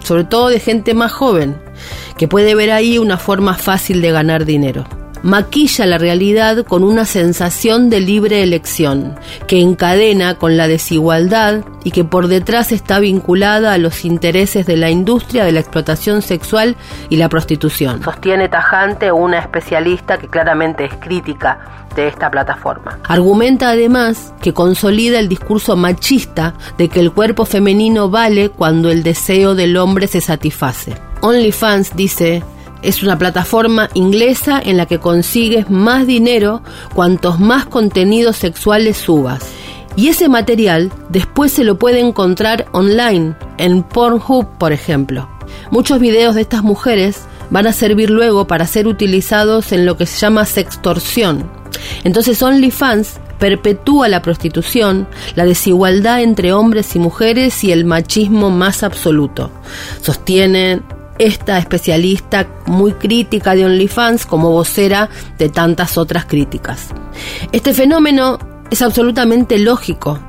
sobre 0.03 0.23
todo 0.23 0.49
de 0.49 0.59
gente 0.59 0.93
más 0.93 1.11
joven, 1.11 1.61
que 2.17 2.27
puede 2.27 2.55
ver 2.55 2.71
ahí 2.71 2.97
una 2.97 3.17
forma 3.17 3.55
fácil 3.55 4.01
de 4.01 4.11
ganar 4.11 4.45
dinero 4.45 4.85
maquilla 5.23 5.85
la 5.85 5.97
realidad 5.97 6.65
con 6.65 6.83
una 6.83 7.05
sensación 7.05 7.89
de 7.89 8.01
libre 8.01 8.43
elección, 8.43 9.15
que 9.47 9.61
encadena 9.61 10.35
con 10.35 10.57
la 10.57 10.67
desigualdad 10.67 11.63
y 11.83 11.91
que 11.91 12.03
por 12.03 12.27
detrás 12.27 12.71
está 12.71 12.99
vinculada 12.99 13.73
a 13.73 13.77
los 13.77 14.05
intereses 14.05 14.65
de 14.65 14.77
la 14.77 14.89
industria 14.89 15.45
de 15.45 15.53
la 15.53 15.61
explotación 15.61 16.21
sexual 16.21 16.75
y 17.09 17.15
la 17.15 17.29
prostitución. 17.29 18.03
Sostiene 18.03 18.49
tajante 18.49 19.11
una 19.11 19.39
especialista 19.39 20.17
que 20.17 20.27
claramente 20.27 20.85
es 20.85 20.93
crítica 20.95 21.87
de 21.95 22.07
esta 22.07 22.29
plataforma. 22.29 22.99
Argumenta 23.07 23.69
además 23.69 24.33
que 24.41 24.53
consolida 24.53 25.19
el 25.19 25.29
discurso 25.29 25.75
machista 25.75 26.53
de 26.77 26.89
que 26.89 26.99
el 26.99 27.11
cuerpo 27.11 27.45
femenino 27.45 28.09
vale 28.09 28.49
cuando 28.49 28.89
el 28.89 29.03
deseo 29.03 29.55
del 29.55 29.77
hombre 29.77 30.07
se 30.07 30.21
satisface. 30.21 30.95
OnlyFans 31.21 31.95
dice 31.95 32.43
es 32.83 33.01
una 33.01 33.17
plataforma 33.17 33.89
inglesa 33.93 34.61
en 34.63 34.77
la 34.77 34.85
que 34.85 34.99
consigues 34.99 35.69
más 35.69 36.05
dinero 36.05 36.61
cuantos 36.93 37.39
más 37.39 37.65
contenidos 37.65 38.37
sexuales 38.37 38.97
subas. 38.97 39.43
Y 39.95 40.07
ese 40.07 40.27
material 40.27 40.91
después 41.09 41.51
se 41.51 41.63
lo 41.63 41.77
puede 41.77 41.99
encontrar 41.99 42.65
online, 42.71 43.35
en 43.57 43.83
Pornhub, 43.83 44.47
por 44.57 44.73
ejemplo. 44.73 45.29
Muchos 45.71 45.99
videos 45.99 46.35
de 46.35 46.41
estas 46.41 46.63
mujeres 46.63 47.21
van 47.49 47.67
a 47.67 47.73
servir 47.73 48.09
luego 48.09 48.47
para 48.47 48.65
ser 48.65 48.87
utilizados 48.87 49.71
en 49.71 49.85
lo 49.85 49.95
que 49.95 50.05
se 50.05 50.19
llama 50.19 50.45
sextorsión. 50.45 51.49
Entonces 52.03 52.41
OnlyFans 52.41 53.19
perpetúa 53.39 54.07
la 54.07 54.21
prostitución, 54.21 55.07
la 55.35 55.45
desigualdad 55.45 56.21
entre 56.21 56.53
hombres 56.53 56.95
y 56.95 56.99
mujeres 56.99 57.63
y 57.63 57.71
el 57.71 57.85
machismo 57.85 58.49
más 58.49 58.83
absoluto. 58.83 59.51
Sostienen 60.01 60.83
esta 61.19 61.57
especialista 61.57 62.47
muy 62.65 62.93
crítica 62.93 63.55
de 63.55 63.65
OnlyFans 63.65 64.25
como 64.25 64.51
vocera 64.51 65.09
de 65.37 65.49
tantas 65.49 65.97
otras 65.97 66.25
críticas. 66.25 66.89
Este 67.51 67.73
fenómeno 67.73 68.39
es 68.71 68.81
absolutamente 68.81 69.59
lógico, 69.59 70.19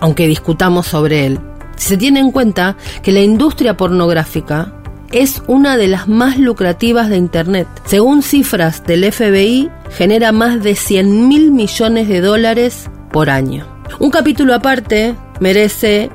aunque 0.00 0.26
discutamos 0.26 0.86
sobre 0.86 1.26
él, 1.26 1.40
si 1.76 1.90
se 1.90 1.96
tiene 1.96 2.20
en 2.20 2.32
cuenta 2.32 2.76
que 3.02 3.12
la 3.12 3.20
industria 3.20 3.76
pornográfica 3.76 4.72
es 5.12 5.42
una 5.46 5.76
de 5.76 5.88
las 5.88 6.08
más 6.08 6.38
lucrativas 6.38 7.08
de 7.08 7.16
Internet. 7.16 7.66
Según 7.84 8.22
cifras 8.22 8.84
del 8.84 9.10
FBI, 9.10 9.70
genera 9.90 10.32
más 10.32 10.62
de 10.62 10.74
100 10.74 11.28
mil 11.28 11.50
millones 11.50 12.08
de 12.08 12.20
dólares 12.20 12.90
por 13.10 13.30
año. 13.30 13.66
Un 14.00 14.10
capítulo 14.10 14.54
aparte 14.54 15.14
merece 15.40 16.10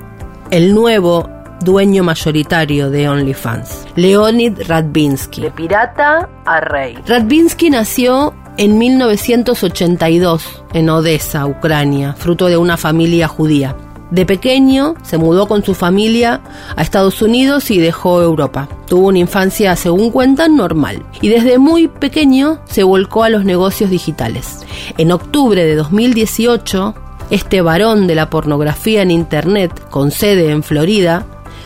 el 0.52 0.76
nuevo 0.76 1.30
dueño 1.64 2.04
mayoritario 2.04 2.90
de 2.90 3.10
OnlyFans, 3.10 3.86
Leonid 3.96 4.60
Radvinsky. 4.68 5.42
De 5.42 5.52
pirata 5.52 6.30
a 6.46 6.60
rey. 6.60 6.98
Radvinsky 7.06 7.70
nació 7.70 8.34
en 8.58 8.78
1982 8.78 10.64
en 10.74 10.90
Odessa, 10.90 11.46
Ucrania, 11.46 12.14
fruto 12.14 12.48
de 12.48 12.58
una 12.58 12.78
familia 12.78 13.28
judía. 13.28 13.76
De 14.12 14.28
pequeño 14.28 14.94
se 15.02 15.18
mudó 15.18 15.48
con 15.48 15.64
su 15.64 15.74
familia 15.74 16.42
a 16.76 16.84
Estados 16.84 17.24
Unidos 17.24 17.72
y 17.72 17.80
dejó 17.80 18.22
Europa. 18.22 18.70
Tuvo 18.88 19.08
una 19.08 19.18
infancia, 19.18 19.76
según 19.76 20.12
cuentan, 20.12 20.56
normal. 20.56 21.04
Y 21.20 21.30
desde 21.30 21.58
muy 21.58 21.88
pequeño 21.88 22.60
se 22.66 22.84
volcó 22.84 23.24
a 23.24 23.30
los 23.30 23.44
negocios 23.44 23.90
digitales. 23.90 24.60
En 25.00 25.12
octubre 25.12 25.66
de 25.66 25.76
2018, 25.76 26.94
este 27.32 27.62
varón 27.62 28.06
de 28.06 28.14
la 28.14 28.30
pornografía 28.30 29.02
en 29.02 29.10
Internet, 29.10 29.72
con 29.90 30.12
sede 30.12 30.52
en 30.52 30.62
Florida, 30.62 31.26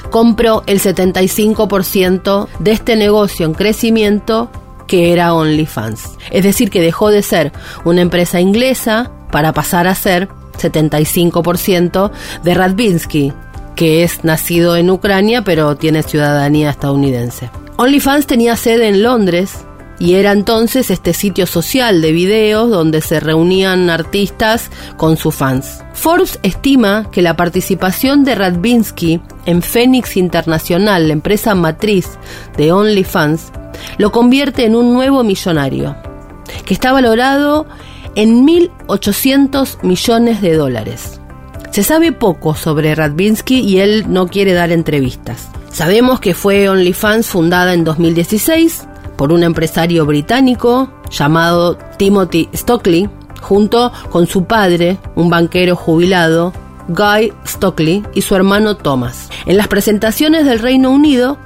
compró 0.09 0.63
el 0.67 0.79
75% 0.79 2.47
de 2.59 2.71
este 2.71 2.95
negocio 2.95 3.45
en 3.45 3.53
crecimiento 3.53 4.49
que 4.87 5.11
era 5.11 5.33
OnlyFans. 5.33 6.17
Es 6.31 6.43
decir, 6.43 6.69
que 6.69 6.81
dejó 6.81 7.09
de 7.09 7.21
ser 7.21 7.51
una 7.83 8.01
empresa 8.01 8.39
inglesa 8.39 9.11
para 9.31 9.53
pasar 9.53 9.87
a 9.87 9.95
ser 9.95 10.29
75% 10.57 12.11
de 12.43 12.53
Radvinsky, 12.53 13.33
que 13.75 14.03
es 14.03 14.23
nacido 14.23 14.75
en 14.75 14.89
Ucrania 14.89 15.43
pero 15.43 15.75
tiene 15.75 16.03
ciudadanía 16.03 16.69
estadounidense. 16.69 17.49
OnlyFans 17.77 18.25
tenía 18.25 18.55
sede 18.55 18.87
en 18.87 19.03
Londres 19.03 19.66
y 19.99 20.15
era 20.15 20.31
entonces 20.31 20.91
este 20.91 21.13
sitio 21.13 21.47
social 21.47 22.01
de 22.01 22.11
videos 22.11 22.69
donde 22.69 23.01
se 23.01 23.19
reunían 23.19 23.89
artistas 23.89 24.69
con 24.95 25.17
sus 25.17 25.35
fans. 25.35 25.83
Forbes 25.93 26.39
estima 26.43 27.09
que 27.11 27.21
la 27.21 27.35
participación 27.35 28.23
de 28.23 28.35
Radvinsky 28.35 29.19
en 29.45 29.61
Phoenix 29.61 30.17
International, 30.17 31.07
la 31.07 31.13
empresa 31.13 31.55
matriz 31.55 32.09
de 32.57 32.71
OnlyFans, 32.71 33.51
lo 33.97 34.11
convierte 34.11 34.65
en 34.65 34.75
un 34.75 34.93
nuevo 34.93 35.23
millonario, 35.23 35.95
que 36.65 36.73
está 36.73 36.91
valorado 36.91 37.65
en 38.15 38.45
1.800 38.45 39.83
millones 39.83 40.41
de 40.41 40.53
dólares. 40.55 41.19
Se 41.71 41.83
sabe 41.83 42.11
poco 42.11 42.55
sobre 42.55 42.95
Radvinsky 42.95 43.59
y 43.59 43.79
él 43.79 44.05
no 44.07 44.27
quiere 44.27 44.53
dar 44.53 44.71
entrevistas. 44.71 45.49
Sabemos 45.71 46.19
que 46.19 46.33
fue 46.33 46.69
OnlyFans 46.69 47.27
fundada 47.27 47.73
en 47.73 47.83
2016 47.83 48.86
por 49.17 49.33
un 49.33 49.43
empresario 49.43 50.05
británico 50.05 50.89
llamado 51.09 51.77
Timothy 51.97 52.49
Stockley, 52.53 53.09
junto 53.41 53.91
con 54.09 54.27
su 54.27 54.45
padre, 54.45 54.97
un 55.15 55.29
banquero 55.29 55.75
jubilado, 55.75 56.53
Guy 56.87 57.33
Stockley, 57.45 58.03
y 58.13 58.21
su 58.21 58.35
hermano 58.35 58.77
Thomas. 58.77 59.29
En 59.45 59.57
las 59.57 59.67
presentaciones 59.67 60.45
del 60.45 60.59
Reino 60.59 60.91
Unido, 60.91 61.37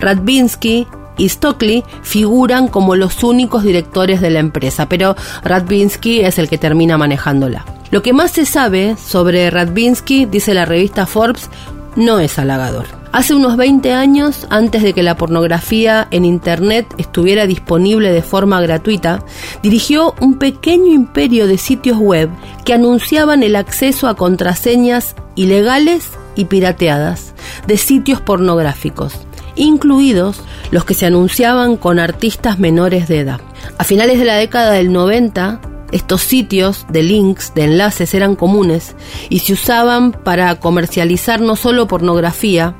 Radvinsky 0.00 0.86
y 1.16 1.28
Stockley 1.28 1.84
figuran 2.02 2.68
como 2.68 2.96
los 2.96 3.22
únicos 3.22 3.62
directores 3.62 4.20
de 4.20 4.30
la 4.30 4.40
empresa, 4.40 4.88
pero 4.88 5.16
Radvinsky 5.44 6.20
es 6.20 6.38
el 6.38 6.48
que 6.48 6.58
termina 6.58 6.98
manejándola. 6.98 7.64
Lo 7.90 8.02
que 8.02 8.12
más 8.12 8.30
se 8.30 8.46
sabe 8.46 8.96
sobre 8.96 9.50
Radvinsky, 9.50 10.24
dice 10.26 10.54
la 10.54 10.64
revista 10.64 11.06
Forbes, 11.06 11.50
no 11.96 12.20
es 12.20 12.38
halagador. 12.38 12.86
Hace 13.12 13.34
unos 13.34 13.56
20 13.56 13.92
años, 13.92 14.46
antes 14.50 14.82
de 14.84 14.92
que 14.92 15.02
la 15.02 15.16
pornografía 15.16 16.06
en 16.12 16.24
Internet 16.24 16.86
estuviera 16.96 17.46
disponible 17.46 18.12
de 18.12 18.22
forma 18.22 18.60
gratuita, 18.60 19.24
dirigió 19.62 20.14
un 20.20 20.38
pequeño 20.38 20.92
imperio 20.92 21.48
de 21.48 21.58
sitios 21.58 21.98
web 21.98 22.30
que 22.64 22.72
anunciaban 22.72 23.42
el 23.42 23.56
acceso 23.56 24.06
a 24.06 24.14
contraseñas 24.14 25.16
ilegales 25.34 26.10
y 26.36 26.44
pirateadas 26.44 27.34
de 27.66 27.76
sitios 27.76 28.20
pornográficos, 28.20 29.14
incluidos 29.56 30.40
los 30.70 30.84
que 30.84 30.94
se 30.94 31.06
anunciaban 31.06 31.76
con 31.76 31.98
artistas 31.98 32.60
menores 32.60 33.08
de 33.08 33.20
edad. 33.20 33.40
A 33.76 33.82
finales 33.82 34.20
de 34.20 34.24
la 34.24 34.36
década 34.36 34.72
del 34.72 34.92
90, 34.92 35.60
estos 35.92 36.22
sitios 36.22 36.86
de 36.90 37.02
links, 37.02 37.52
de 37.54 37.64
enlaces, 37.64 38.14
eran 38.14 38.36
comunes 38.36 38.94
y 39.28 39.40
se 39.40 39.52
usaban 39.52 40.12
para 40.12 40.60
comercializar 40.60 41.40
no 41.40 41.56
solo 41.56 41.88
pornografía, 41.88 42.74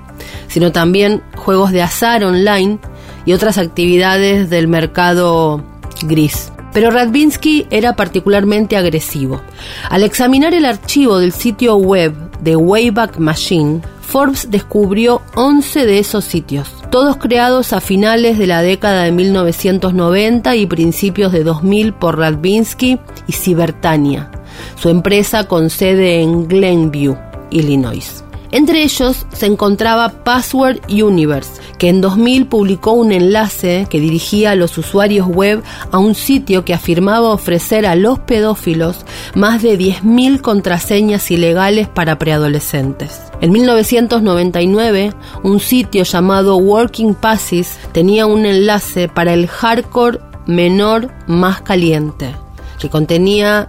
sino 0.48 0.72
también 0.72 1.22
juegos 1.36 1.72
de 1.72 1.82
azar 1.82 2.24
online 2.24 2.78
y 3.24 3.32
otras 3.32 3.58
actividades 3.58 4.50
del 4.50 4.68
mercado 4.68 5.62
gris. 6.02 6.52
Pero 6.72 6.90
Radvinsky 6.90 7.66
era 7.70 7.96
particularmente 7.96 8.76
agresivo. 8.76 9.40
Al 9.88 10.04
examinar 10.04 10.54
el 10.54 10.64
archivo 10.64 11.18
del 11.18 11.32
sitio 11.32 11.76
web 11.76 12.14
de 12.40 12.54
Wayback 12.56 13.18
Machine, 13.18 13.80
Forbes 14.10 14.50
descubrió 14.50 15.22
11 15.36 15.86
de 15.86 16.00
esos 16.00 16.24
sitios, 16.24 16.68
todos 16.90 17.16
creados 17.18 17.72
a 17.72 17.80
finales 17.80 18.38
de 18.38 18.48
la 18.48 18.60
década 18.60 19.04
de 19.04 19.12
1990 19.12 20.56
y 20.56 20.66
principios 20.66 21.30
de 21.30 21.44
2000 21.44 21.92
por 21.92 22.18
Radvinsky 22.18 22.98
y 23.28 23.32
Cibertania, 23.32 24.28
su 24.74 24.88
empresa 24.88 25.46
con 25.46 25.70
sede 25.70 26.22
en 26.22 26.48
Glenview, 26.48 27.16
Illinois. 27.50 28.24
Entre 28.52 28.82
ellos 28.82 29.26
se 29.32 29.46
encontraba 29.46 30.08
Password 30.24 30.80
Universe, 30.88 31.60
que 31.78 31.88
en 31.88 32.00
2000 32.00 32.46
publicó 32.46 32.92
un 32.92 33.12
enlace 33.12 33.86
que 33.88 34.00
dirigía 34.00 34.50
a 34.50 34.54
los 34.56 34.76
usuarios 34.76 35.28
web 35.28 35.62
a 35.92 35.98
un 35.98 36.16
sitio 36.16 36.64
que 36.64 36.74
afirmaba 36.74 37.30
ofrecer 37.30 37.86
a 37.86 37.94
los 37.94 38.18
pedófilos 38.18 39.04
más 39.34 39.62
de 39.62 39.78
10.000 39.78 40.40
contraseñas 40.40 41.30
ilegales 41.30 41.86
para 41.86 42.18
preadolescentes. 42.18 43.20
En 43.40 43.52
1999, 43.52 45.12
un 45.44 45.60
sitio 45.60 46.02
llamado 46.02 46.56
Working 46.56 47.14
Passes 47.14 47.78
tenía 47.92 48.26
un 48.26 48.46
enlace 48.46 49.08
para 49.08 49.32
el 49.32 49.46
hardcore 49.46 50.18
menor 50.46 51.12
más 51.28 51.60
caliente, 51.60 52.34
que 52.80 52.90
contenía 52.90 53.68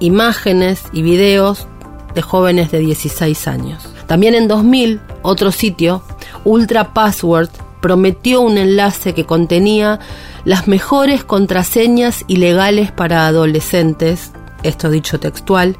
imágenes 0.00 0.82
y 0.92 1.02
videos 1.02 1.68
de 2.14 2.22
jóvenes 2.22 2.70
de 2.72 2.80
16 2.80 3.46
años. 3.46 3.95
También 4.06 4.34
en 4.34 4.48
2000, 4.48 5.00
otro 5.22 5.52
sitio, 5.52 6.02
Ultra 6.44 6.94
Password, 6.94 7.50
prometió 7.80 8.40
un 8.40 8.58
enlace 8.58 9.14
que 9.14 9.26
contenía 9.26 10.00
las 10.44 10.68
mejores 10.68 11.24
contraseñas 11.24 12.24
ilegales 12.28 12.92
para 12.92 13.26
adolescentes, 13.26 14.32
esto 14.62 14.90
dicho 14.90 15.20
textual, 15.20 15.76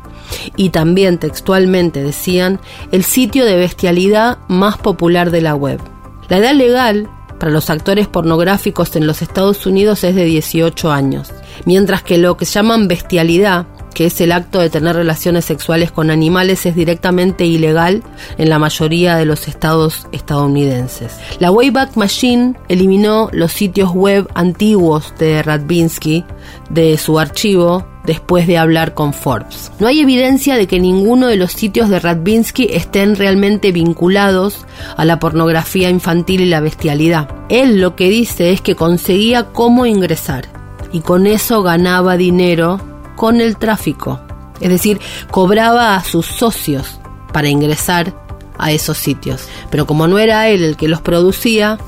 y 0.57 0.71
también 0.71 1.19
textualmente 1.19 2.03
decían 2.03 2.61
el 2.93 3.05
sitio 3.05 3.45
de 3.45 3.57
bestialidad 3.57 4.39
más 4.49 4.77
popular 4.77 5.31
de 5.31 5.41
la 5.41 5.55
web. 5.55 5.81
La 6.29 6.39
edad 6.39 6.55
legal 6.55 7.09
para 7.39 7.53
los 7.53 7.71
actores 7.71 8.09
pornográficos 8.09 8.97
en 8.97 9.07
los 9.07 9.23
Estados 9.23 9.67
Unidos 9.67 10.03
es 10.05 10.15
de 10.15 10.25
18 10.25 10.91
años, 10.91 11.33
mientras 11.65 12.03
que 12.03 12.19
lo 12.19 12.37
que 12.37 12.45
llaman 12.45 12.89
bestialidad 12.89 13.67
que 13.97 14.05
es 14.05 14.21
el 14.21 14.33
acto 14.33 14.61
de 14.61 14.69
tener 14.69 14.95
relaciones 14.95 15.47
sexuales 15.47 15.91
con 15.91 16.11
animales, 16.11 16.67
es 16.67 16.75
directamente 16.77 17.47
ilegal 17.47 18.03
en 18.37 18.51
la 18.51 18.59
mayoría 18.59 19.17
de 19.17 19.25
los 19.25 19.49
estados 19.49 20.07
estadounidenses. 20.13 21.17
La 21.39 21.51
Wayback 21.51 21.97
Machine 21.97 22.57
eliminó 22.69 23.31
los 23.33 23.53
sitios 23.53 23.93
web 23.93 24.29
antiguos 24.35 25.15
de 25.19 25.43
Radvinsky 25.43 26.27
de 26.69 26.99
su 26.99 27.19
archivo 27.19 27.87
después 28.05 28.47
de 28.47 28.59
hablar 28.59 28.93
con 28.93 29.15
Forbes. 29.15 29.73
No 29.81 29.87
hay 29.87 30.01
evidencia 30.01 30.57
de 30.57 30.67
que 30.67 30.79
ninguno 30.79 31.29
de 31.29 31.37
los 31.37 31.53
sitios 31.53 31.89
de 31.89 31.99
Radvinsky 31.99 32.69
estén 32.73 33.17
realmente 33.17 33.73
vinculados 33.73 34.67
a 34.99 35.07
la 35.07 35.19
pornografía 35.19 35.89
infantil 35.89 36.43
y 36.43 36.47
la 36.47 36.61
bestialidad. 36.61 37.31
Él 37.49 37.81
lo 37.81 37.97
que 37.97 38.11
dice 38.11 38.53
es 38.53 38.61
que 38.61 38.77
conseguía 38.77 39.45
cómo 39.55 39.87
ingresar 39.87 40.49
y 40.93 41.01
con 41.01 41.27
eso 41.27 41.63
ganaba 41.63 42.19
dinero 42.19 42.79
con 43.17 43.41
el 43.41 43.57
tráfico. 43.57 44.21
Es 44.61 44.71
decir, 44.71 45.01
cobraba 45.31 45.97
a 45.97 46.05
sus 46.05 46.27
socios 46.27 47.01
para 47.33 47.49
ingresar 47.49 48.15
a 48.59 48.73
esos 48.73 48.97
sitios. 48.97 49.49
Pero 49.71 49.87
como 49.87 50.07
no 50.07 50.19
era 50.19 50.49
él 50.49 50.63
el 50.63 50.77
que 50.77 50.89
los 50.89 51.01
producía, 51.01 51.79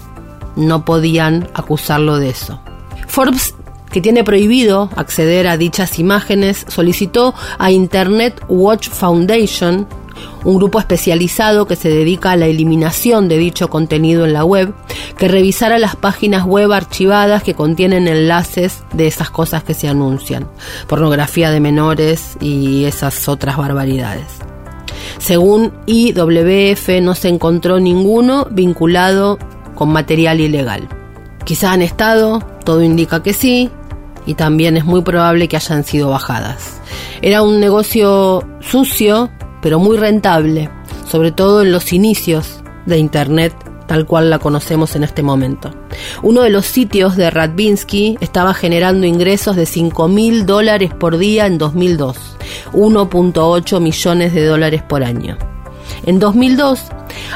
no 0.56 0.84
podían 0.84 1.48
acusarlo 1.54 2.18
de 2.18 2.30
eso. 2.30 2.60
Forbes, 3.06 3.54
que 3.90 4.00
tiene 4.00 4.24
prohibido 4.24 4.90
acceder 4.96 5.46
a 5.46 5.56
dichas 5.56 5.98
imágenes, 5.98 6.66
solicitó 6.68 7.34
a 7.58 7.70
Internet 7.70 8.42
Watch 8.48 8.88
Foundation 8.88 9.86
un 10.44 10.56
grupo 10.56 10.78
especializado 10.78 11.66
que 11.66 11.76
se 11.76 11.88
dedica 11.88 12.32
a 12.32 12.36
la 12.36 12.46
eliminación 12.46 13.28
de 13.28 13.38
dicho 13.38 13.68
contenido 13.68 14.24
en 14.24 14.32
la 14.32 14.44
web, 14.44 14.74
que 15.16 15.28
revisara 15.28 15.78
las 15.78 15.96
páginas 15.96 16.44
web 16.44 16.72
archivadas 16.72 17.42
que 17.42 17.54
contienen 17.54 18.08
enlaces 18.08 18.82
de 18.92 19.06
esas 19.06 19.30
cosas 19.30 19.64
que 19.64 19.74
se 19.74 19.88
anuncian, 19.88 20.48
pornografía 20.86 21.50
de 21.50 21.60
menores 21.60 22.36
y 22.40 22.84
esas 22.84 23.28
otras 23.28 23.56
barbaridades. 23.56 24.26
Según 25.18 25.72
IWF 25.86 27.00
no 27.02 27.14
se 27.14 27.28
encontró 27.28 27.80
ninguno 27.80 28.46
vinculado 28.50 29.38
con 29.74 29.90
material 29.90 30.40
ilegal. 30.40 30.88
Quizá 31.44 31.72
han 31.72 31.82
estado, 31.82 32.40
todo 32.64 32.82
indica 32.82 33.22
que 33.22 33.32
sí, 33.32 33.70
y 34.26 34.34
también 34.34 34.76
es 34.76 34.84
muy 34.84 35.02
probable 35.02 35.48
que 35.48 35.56
hayan 35.56 35.84
sido 35.84 36.10
bajadas. 36.10 36.80
Era 37.22 37.42
un 37.42 37.60
negocio 37.60 38.46
sucio 38.60 39.30
pero 39.62 39.78
muy 39.78 39.96
rentable, 39.96 40.70
sobre 41.06 41.32
todo 41.32 41.62
en 41.62 41.72
los 41.72 41.92
inicios 41.92 42.60
de 42.86 42.98
Internet 42.98 43.54
tal 43.88 44.06
cual 44.06 44.30
la 44.30 44.38
conocemos 44.38 44.94
en 44.94 45.02
este 45.02 45.24
momento. 45.24 45.72
Uno 46.22 46.42
de 46.42 46.50
los 46.50 46.66
sitios 46.66 47.16
de 47.16 47.30
Radvinsky 47.30 48.18
estaba 48.20 48.54
generando 48.54 49.06
ingresos 49.06 49.56
de 49.56 49.66
5 49.66 50.06
mil 50.06 50.46
dólares 50.46 50.92
por 50.94 51.18
día 51.18 51.46
en 51.46 51.58
2002, 51.58 52.36
1.8 52.74 53.80
millones 53.80 54.32
de 54.34 54.44
dólares 54.44 54.82
por 54.82 55.02
año. 55.02 55.36
En 56.06 56.20
2002, 56.20 56.82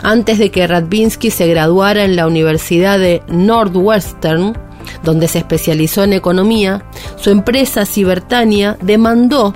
antes 0.02 0.38
de 0.38 0.50
que 0.50 0.66
Radvinsky 0.66 1.30
se 1.30 1.48
graduara 1.48 2.04
en 2.04 2.14
la 2.14 2.26
Universidad 2.26 2.98
de 2.98 3.22
Northwestern, 3.28 4.56
donde 5.02 5.28
se 5.28 5.38
especializó 5.38 6.04
en 6.04 6.12
economía, 6.12 6.84
su 7.16 7.30
empresa 7.30 7.86
Cibertania 7.86 8.76
demandó 8.80 9.54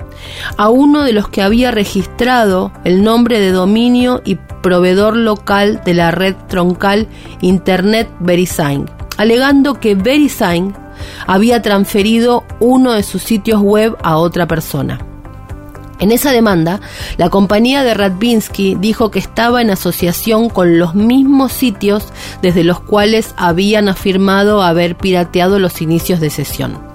a 0.57 0.69
uno 0.69 1.03
de 1.03 1.13
los 1.13 1.29
que 1.29 1.41
había 1.41 1.71
registrado 1.71 2.71
el 2.83 3.03
nombre 3.03 3.39
de 3.39 3.51
dominio 3.51 4.21
y 4.25 4.35
proveedor 4.35 5.15
local 5.15 5.81
de 5.85 5.93
la 5.93 6.11
red 6.11 6.35
troncal 6.47 7.07
Internet 7.41 8.09
VeriSign, 8.19 8.89
alegando 9.17 9.75
que 9.75 9.95
VeriSign 9.95 10.73
había 11.25 11.61
transferido 11.61 12.43
uno 12.59 12.93
de 12.93 13.03
sus 13.03 13.21
sitios 13.21 13.61
web 13.61 13.95
a 14.03 14.17
otra 14.17 14.47
persona. 14.47 14.99
En 15.99 16.11
esa 16.11 16.31
demanda, 16.31 16.79
la 17.17 17.29
compañía 17.29 17.83
de 17.83 17.93
Radvinsky 17.93 18.75
dijo 18.75 19.09
que 19.09 19.19
estaba 19.19 19.61
en 19.61 19.71
asociación 19.71 20.49
con 20.49 20.77
los 20.77 20.95
mismos 20.95 21.51
sitios 21.51 22.13
desde 22.41 22.63
los 22.63 22.79
cuales 22.79 23.33
habían 23.37 23.89
afirmado 23.89 24.61
haber 24.61 24.95
pirateado 24.95 25.59
los 25.59 25.81
inicios 25.81 26.19
de 26.19 26.29
sesión. 26.29 26.87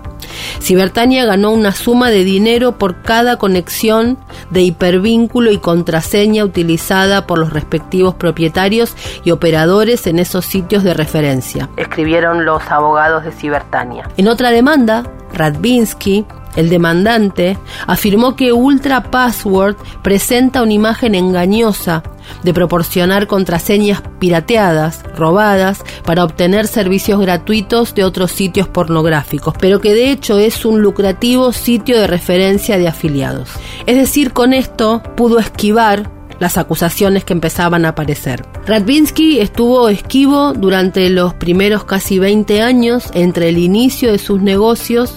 Cibertania 0.61 1.25
ganó 1.25 1.51
una 1.51 1.73
suma 1.73 2.11
de 2.11 2.25
dinero 2.25 2.73
por 2.73 3.03
cada 3.03 3.37
conexión 3.37 4.19
de 4.51 4.63
hipervínculo 4.63 5.51
y 5.51 5.59
contraseña 5.59 6.45
utilizada 6.45 7.27
por 7.27 7.39
los 7.39 7.53
respectivos 7.53 8.15
propietarios 8.15 8.95
y 9.25 9.31
operadores 9.31 10.07
en 10.07 10.19
esos 10.19 10.45
sitios 10.45 10.85
de 10.85 10.95
referencia, 10.95 11.69
escribieron 11.77 12.45
los 12.45 12.63
abogados 12.71 13.25
de 13.25 13.33
Cibertania. 13.33 14.09
En 14.17 14.29
otra 14.29 14.51
demanda, 14.51 15.05
Radvinsky 15.33 16.27
el 16.57 16.69
demandante 16.69 17.59
afirmó 17.87 18.37
que 18.37 18.53
Ultra 18.53 19.11
Password 19.11 19.77
presenta 20.03 20.63
una 20.63 20.73
imagen 20.73 21.15
engañosa 21.15 22.03
de 22.43 22.55
proporcionar 22.55 23.27
contraseñas 23.27 24.03
pirateadas, 24.19 25.03
robadas, 25.17 25.83
para 26.05 26.25
obtener 26.25 26.67
servicios 26.67 27.21
gratuitos 27.21 27.95
de 27.95 28.05
otros 28.05 28.31
sitios 28.31 28.69
pornográficos, 28.69 29.55
pero 29.59 29.81
que 29.81 29.95
de 29.95 30.11
hecho 30.11 30.39
es 30.39 30.65
un 30.65 30.81
lucrativo 30.81 31.53
sitio 31.53 31.99
de 31.99 32.07
referencia 32.07 32.79
de 32.79 32.89
afiliados. 32.89 33.51
Es 33.87 33.97
decir, 33.97 34.33
con 34.33 34.53
esto 34.53 35.03
pudo 35.17 35.39
esquivar 35.39 36.11
las 36.39 36.59
acusaciones 36.59 37.25
que 37.25 37.35
empezaban 37.35 37.85
a 37.85 37.91
aparecer. 37.91 38.45
Radvinsky 38.67 39.39
estuvo 39.39 39.89
esquivo 39.89 40.53
durante 40.53 41.09
los 41.09 41.35
primeros 41.35 41.85
casi 41.85 42.19
20 42.19 42.63
años 42.63 43.11
entre 43.15 43.49
el 43.49 43.59
inicio 43.59 44.11
de 44.11 44.19
sus 44.19 44.43
negocios 44.43 45.15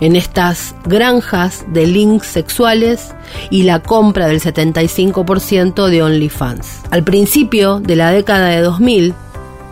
en 0.00 0.16
estas 0.16 0.74
granjas 0.84 1.64
de 1.68 1.86
links 1.86 2.26
sexuales 2.26 3.14
y 3.50 3.62
la 3.62 3.82
compra 3.82 4.26
del 4.26 4.40
75% 4.40 5.88
de 5.88 6.02
OnlyFans. 6.02 6.82
Al 6.90 7.04
principio 7.04 7.80
de 7.80 7.96
la 7.96 8.10
década 8.10 8.48
de 8.48 8.60
2000, 8.60 9.14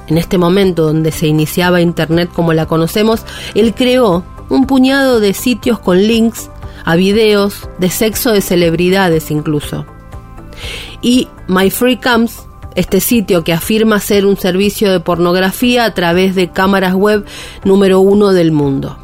en 0.08 0.18
este 0.18 0.38
momento 0.38 0.84
donde 0.84 1.12
se 1.12 1.26
iniciaba 1.26 1.80
Internet 1.80 2.30
como 2.32 2.52
la 2.52 2.66
conocemos, 2.66 3.24
él 3.54 3.74
creó 3.74 4.24
un 4.48 4.66
puñado 4.66 5.20
de 5.20 5.34
sitios 5.34 5.78
con 5.78 5.98
links 5.98 6.50
a 6.84 6.96
videos 6.96 7.68
de 7.78 7.90
sexo 7.90 8.32
de 8.32 8.40
celebridades 8.40 9.30
incluso. 9.30 9.86
Y 11.00 11.28
My 11.48 11.70
Free 11.70 11.96
Cams, 11.96 12.42
este 12.74 13.00
sitio 13.00 13.44
que 13.44 13.52
afirma 13.52 13.98
ser 14.00 14.26
un 14.26 14.36
servicio 14.36 14.92
de 14.92 15.00
pornografía 15.00 15.84
a 15.84 15.94
través 15.94 16.34
de 16.34 16.50
cámaras 16.50 16.94
web 16.94 17.24
número 17.64 18.00
uno 18.00 18.32
del 18.32 18.52
mundo 18.52 18.99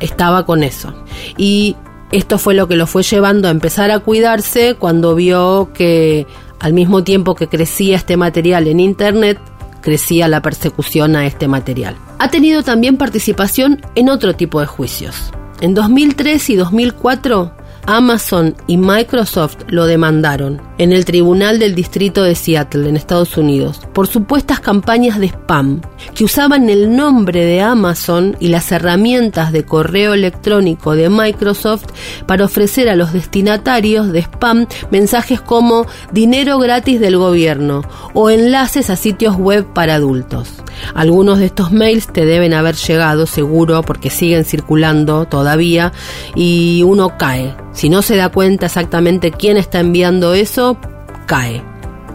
estaba 0.00 0.46
con 0.46 0.62
eso. 0.62 0.94
Y 1.36 1.76
esto 2.12 2.38
fue 2.38 2.54
lo 2.54 2.68
que 2.68 2.76
lo 2.76 2.86
fue 2.86 3.02
llevando 3.02 3.48
a 3.48 3.50
empezar 3.50 3.90
a 3.90 4.00
cuidarse 4.00 4.74
cuando 4.74 5.14
vio 5.14 5.70
que 5.74 6.26
al 6.58 6.72
mismo 6.72 7.04
tiempo 7.04 7.34
que 7.34 7.48
crecía 7.48 7.96
este 7.96 8.16
material 8.16 8.66
en 8.66 8.80
Internet, 8.80 9.38
crecía 9.80 10.28
la 10.28 10.42
persecución 10.42 11.16
a 11.16 11.26
este 11.26 11.48
material. 11.48 11.96
Ha 12.18 12.30
tenido 12.30 12.62
también 12.62 12.96
participación 12.96 13.80
en 13.94 14.08
otro 14.08 14.34
tipo 14.34 14.60
de 14.60 14.66
juicios. 14.66 15.32
En 15.60 15.74
2003 15.74 16.50
y 16.50 16.56
2004 16.56 17.52
Amazon 17.90 18.54
y 18.66 18.76
Microsoft 18.76 19.60
lo 19.68 19.86
demandaron 19.86 20.60
en 20.76 20.92
el 20.92 21.06
Tribunal 21.06 21.58
del 21.58 21.74
Distrito 21.74 22.22
de 22.22 22.34
Seattle, 22.34 22.86
en 22.86 22.96
Estados 22.98 23.38
Unidos, 23.38 23.80
por 23.94 24.06
supuestas 24.06 24.60
campañas 24.60 25.18
de 25.18 25.28
spam 25.28 25.80
que 26.14 26.24
usaban 26.24 26.68
el 26.68 26.94
nombre 26.94 27.46
de 27.46 27.62
Amazon 27.62 28.36
y 28.40 28.48
las 28.48 28.70
herramientas 28.72 29.52
de 29.52 29.64
correo 29.64 30.12
electrónico 30.12 30.94
de 30.94 31.08
Microsoft 31.08 31.86
para 32.26 32.44
ofrecer 32.44 32.90
a 32.90 32.94
los 32.94 33.14
destinatarios 33.14 34.12
de 34.12 34.20
spam 34.20 34.66
mensajes 34.90 35.40
como 35.40 35.86
dinero 36.12 36.58
gratis 36.58 37.00
del 37.00 37.16
gobierno 37.16 37.80
o 38.12 38.28
enlaces 38.28 38.90
a 38.90 38.96
sitios 38.96 39.36
web 39.36 39.64
para 39.72 39.94
adultos. 39.94 40.62
Algunos 40.94 41.38
de 41.38 41.46
estos 41.46 41.72
mails 41.72 42.06
te 42.12 42.26
deben 42.26 42.52
haber 42.52 42.74
llegado 42.76 43.26
seguro 43.26 43.82
porque 43.82 44.10
siguen 44.10 44.44
circulando 44.44 45.24
todavía 45.24 45.92
y 46.34 46.82
uno 46.84 47.16
cae. 47.18 47.54
Si 47.78 47.88
no 47.88 48.02
se 48.02 48.16
da 48.16 48.28
cuenta 48.28 48.66
exactamente 48.66 49.30
quién 49.30 49.56
está 49.56 49.78
enviando 49.78 50.34
eso, 50.34 50.76
cae. 51.26 51.62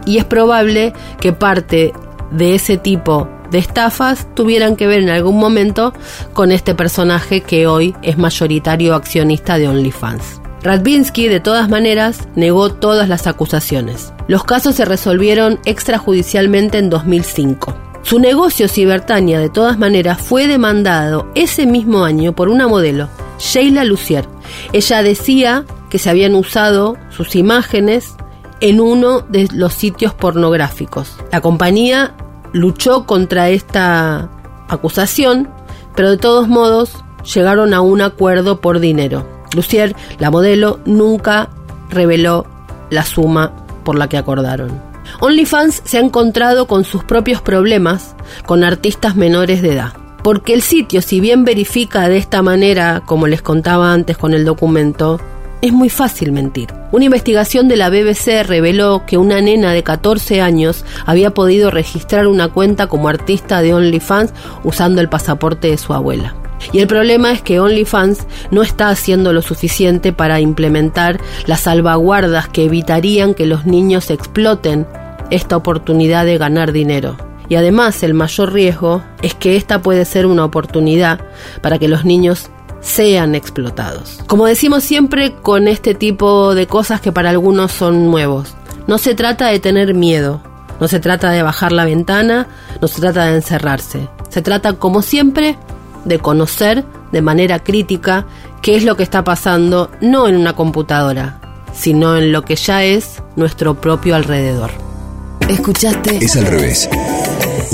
Y 0.04 0.18
es 0.18 0.26
probable 0.26 0.92
que 1.22 1.32
parte 1.32 1.94
de 2.30 2.54
ese 2.54 2.76
tipo 2.76 3.30
de 3.50 3.60
estafas 3.60 4.28
tuvieran 4.34 4.76
que 4.76 4.86
ver 4.86 5.00
en 5.00 5.08
algún 5.08 5.38
momento 5.38 5.94
con 6.34 6.52
este 6.52 6.74
personaje 6.74 7.40
que 7.40 7.66
hoy 7.66 7.96
es 8.02 8.18
mayoritario 8.18 8.94
accionista 8.94 9.56
de 9.56 9.66
OnlyFans. 9.68 10.42
Radvinsky, 10.62 11.28
de 11.28 11.40
todas 11.40 11.70
maneras, 11.70 12.28
negó 12.34 12.70
todas 12.70 13.08
las 13.08 13.26
acusaciones. 13.26 14.12
Los 14.28 14.44
casos 14.44 14.74
se 14.74 14.84
resolvieron 14.84 15.60
extrajudicialmente 15.64 16.76
en 16.76 16.90
2005. 16.90 17.74
Su 18.02 18.18
negocio 18.18 18.68
Cibertania, 18.68 19.40
de 19.40 19.48
todas 19.48 19.78
maneras, 19.78 20.20
fue 20.20 20.46
demandado 20.46 21.30
ese 21.34 21.64
mismo 21.64 22.04
año 22.04 22.34
por 22.34 22.50
una 22.50 22.68
modelo, 22.68 23.08
Sheila 23.38 23.84
Lucier. 23.84 24.26
Ella 24.72 25.02
decía 25.02 25.64
que 25.90 25.98
se 25.98 26.10
habían 26.10 26.34
usado 26.34 26.96
sus 27.10 27.36
imágenes 27.36 28.14
en 28.60 28.80
uno 28.80 29.20
de 29.20 29.48
los 29.52 29.74
sitios 29.74 30.14
pornográficos. 30.14 31.16
La 31.30 31.40
compañía 31.40 32.14
luchó 32.52 33.04
contra 33.06 33.50
esta 33.50 34.30
acusación, 34.68 35.48
pero 35.94 36.10
de 36.10 36.16
todos 36.16 36.48
modos 36.48 37.04
llegaron 37.34 37.74
a 37.74 37.80
un 37.80 38.00
acuerdo 38.00 38.60
por 38.60 38.80
dinero. 38.80 39.26
Lucier, 39.54 39.94
la 40.18 40.30
modelo, 40.30 40.80
nunca 40.84 41.50
reveló 41.90 42.46
la 42.90 43.04
suma 43.04 43.52
por 43.84 43.96
la 43.96 44.08
que 44.08 44.16
acordaron. 44.16 44.80
OnlyFans 45.20 45.82
se 45.84 45.98
ha 45.98 46.00
encontrado 46.00 46.66
con 46.66 46.84
sus 46.84 47.04
propios 47.04 47.40
problemas 47.40 48.16
con 48.46 48.64
artistas 48.64 49.16
menores 49.16 49.62
de 49.62 49.72
edad. 49.72 50.03
Porque 50.24 50.54
el 50.54 50.62
sitio, 50.62 51.02
si 51.02 51.20
bien 51.20 51.44
verifica 51.44 52.08
de 52.08 52.16
esta 52.16 52.40
manera, 52.40 53.02
como 53.04 53.26
les 53.26 53.42
contaba 53.42 53.92
antes 53.92 54.16
con 54.16 54.32
el 54.32 54.46
documento, 54.46 55.20
es 55.60 55.70
muy 55.70 55.90
fácil 55.90 56.32
mentir. 56.32 56.68
Una 56.92 57.04
investigación 57.04 57.68
de 57.68 57.76
la 57.76 57.90
BBC 57.90 58.42
reveló 58.42 59.04
que 59.06 59.18
una 59.18 59.42
nena 59.42 59.74
de 59.74 59.82
14 59.82 60.40
años 60.40 60.86
había 61.04 61.32
podido 61.32 61.70
registrar 61.70 62.26
una 62.26 62.48
cuenta 62.48 62.86
como 62.86 63.10
artista 63.10 63.60
de 63.60 63.74
OnlyFans 63.74 64.32
usando 64.64 65.02
el 65.02 65.10
pasaporte 65.10 65.68
de 65.68 65.76
su 65.76 65.92
abuela. 65.92 66.34
Y 66.72 66.78
el 66.78 66.86
problema 66.86 67.30
es 67.30 67.42
que 67.42 67.60
OnlyFans 67.60 68.26
no 68.50 68.62
está 68.62 68.88
haciendo 68.88 69.34
lo 69.34 69.42
suficiente 69.42 70.14
para 70.14 70.40
implementar 70.40 71.20
las 71.44 71.60
salvaguardas 71.60 72.48
que 72.48 72.64
evitarían 72.64 73.34
que 73.34 73.44
los 73.44 73.66
niños 73.66 74.08
exploten 74.08 74.86
esta 75.30 75.58
oportunidad 75.58 76.24
de 76.24 76.38
ganar 76.38 76.72
dinero. 76.72 77.33
Y 77.48 77.56
además 77.56 78.02
el 78.02 78.14
mayor 78.14 78.52
riesgo 78.52 79.02
es 79.22 79.34
que 79.34 79.56
esta 79.56 79.82
puede 79.82 80.04
ser 80.04 80.26
una 80.26 80.44
oportunidad 80.44 81.20
para 81.60 81.78
que 81.78 81.88
los 81.88 82.04
niños 82.04 82.50
sean 82.80 83.34
explotados. 83.34 84.20
Como 84.26 84.46
decimos 84.46 84.84
siempre 84.84 85.34
con 85.34 85.68
este 85.68 85.94
tipo 85.94 86.54
de 86.54 86.66
cosas 86.66 87.00
que 87.00 87.12
para 87.12 87.30
algunos 87.30 87.72
son 87.72 88.10
nuevos, 88.10 88.54
no 88.86 88.98
se 88.98 89.14
trata 89.14 89.48
de 89.48 89.58
tener 89.58 89.94
miedo, 89.94 90.42
no 90.80 90.88
se 90.88 91.00
trata 91.00 91.30
de 91.30 91.42
bajar 91.42 91.72
la 91.72 91.84
ventana, 91.84 92.46
no 92.80 92.88
se 92.88 93.00
trata 93.00 93.24
de 93.24 93.36
encerrarse, 93.36 94.08
se 94.28 94.42
trata 94.42 94.74
como 94.74 95.02
siempre 95.02 95.56
de 96.04 96.18
conocer 96.18 96.84
de 97.12 97.22
manera 97.22 97.62
crítica 97.62 98.26
qué 98.60 98.76
es 98.76 98.84
lo 98.84 98.96
que 98.96 99.02
está 99.02 99.24
pasando 99.24 99.90
no 100.00 100.28
en 100.28 100.36
una 100.36 100.54
computadora, 100.54 101.40
sino 101.72 102.16
en 102.16 102.32
lo 102.32 102.42
que 102.42 102.56
ya 102.56 102.84
es 102.84 103.22
nuestro 103.36 103.80
propio 103.80 104.14
alrededor. 104.14 104.70
Escuchaste 105.48 106.16
Es 106.16 106.36
al 106.36 106.46
revés. 106.46 106.88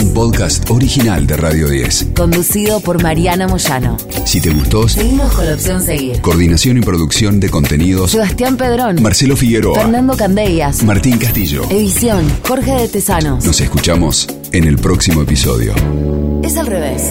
Un 0.00 0.14
podcast 0.14 0.68
original 0.70 1.26
de 1.26 1.36
Radio 1.36 1.68
10. 1.68 2.08
Conducido 2.16 2.80
por 2.80 3.02
Mariana 3.02 3.46
Moyano. 3.46 3.96
Si 4.24 4.40
te 4.40 4.50
gustó, 4.50 4.88
Seguimos 4.88 5.32
con 5.34 5.46
la 5.46 5.54
opción 5.54 5.82
seguir. 5.82 6.20
coordinación 6.20 6.78
y 6.78 6.80
producción 6.80 7.38
de 7.40 7.50
contenidos, 7.50 8.10
Sebastián 8.12 8.56
Pedrón. 8.56 9.02
Marcelo 9.02 9.36
Figueroa, 9.36 9.78
Fernando 9.80 10.16
Candellas. 10.16 10.82
Martín 10.84 11.18
Castillo. 11.18 11.64
Edición. 11.70 12.24
Jorge 12.46 12.72
de 12.72 12.88
Tesanos. 12.88 13.44
Nos 13.44 13.60
escuchamos 13.60 14.26
en 14.52 14.64
el 14.64 14.78
próximo 14.78 15.22
episodio. 15.22 15.74
Es 16.42 16.56
al 16.56 16.66
revés. 16.66 17.02